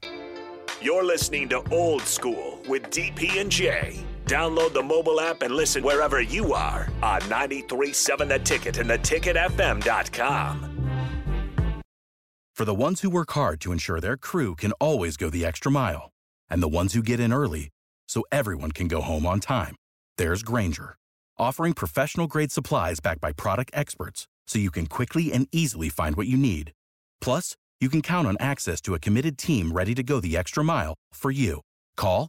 You're 0.80 1.04
listening 1.04 1.48
to 1.48 1.62
Old 1.72 2.02
School 2.02 2.60
with 2.68 2.84
DP 2.90 3.40
and 3.40 3.50
J. 3.50 4.04
Download 4.24 4.72
the 4.72 4.82
mobile 4.82 5.20
app 5.20 5.42
and 5.42 5.54
listen 5.54 5.82
wherever 5.82 6.22
you 6.22 6.54
are 6.54 6.88
on 7.02 7.20
937 7.28 8.28
The 8.28 8.38
Ticket 8.38 8.78
and 8.78 8.88
theticketfm.com. 8.88 10.70
For 12.54 12.64
the 12.64 12.74
ones 12.74 13.00
who 13.00 13.10
work 13.10 13.32
hard 13.32 13.60
to 13.62 13.72
ensure 13.72 14.00
their 14.00 14.16
crew 14.16 14.54
can 14.54 14.70
always 14.72 15.16
go 15.16 15.28
the 15.28 15.44
extra 15.44 15.72
mile, 15.72 16.12
and 16.48 16.62
the 16.62 16.68
ones 16.68 16.92
who 16.92 17.02
get 17.02 17.18
in 17.18 17.32
early 17.32 17.70
so 18.06 18.22
everyone 18.30 18.70
can 18.70 18.86
go 18.86 19.00
home 19.00 19.26
on 19.26 19.40
time, 19.40 19.74
there's 20.18 20.44
Grainger, 20.44 20.94
offering 21.36 21.72
professional 21.72 22.28
grade 22.28 22.52
supplies 22.52 23.00
backed 23.00 23.20
by 23.20 23.32
product 23.32 23.72
experts 23.74 24.28
so 24.46 24.60
you 24.60 24.70
can 24.70 24.86
quickly 24.86 25.32
and 25.32 25.48
easily 25.50 25.88
find 25.88 26.14
what 26.14 26.28
you 26.28 26.36
need. 26.36 26.70
Plus, 27.20 27.56
you 27.80 27.88
can 27.88 28.02
count 28.02 28.28
on 28.28 28.36
access 28.38 28.80
to 28.82 28.94
a 28.94 29.00
committed 29.00 29.36
team 29.36 29.72
ready 29.72 29.92
to 29.92 30.04
go 30.04 30.20
the 30.20 30.36
extra 30.36 30.62
mile 30.62 30.94
for 31.12 31.32
you. 31.32 31.60
Call, 31.96 32.28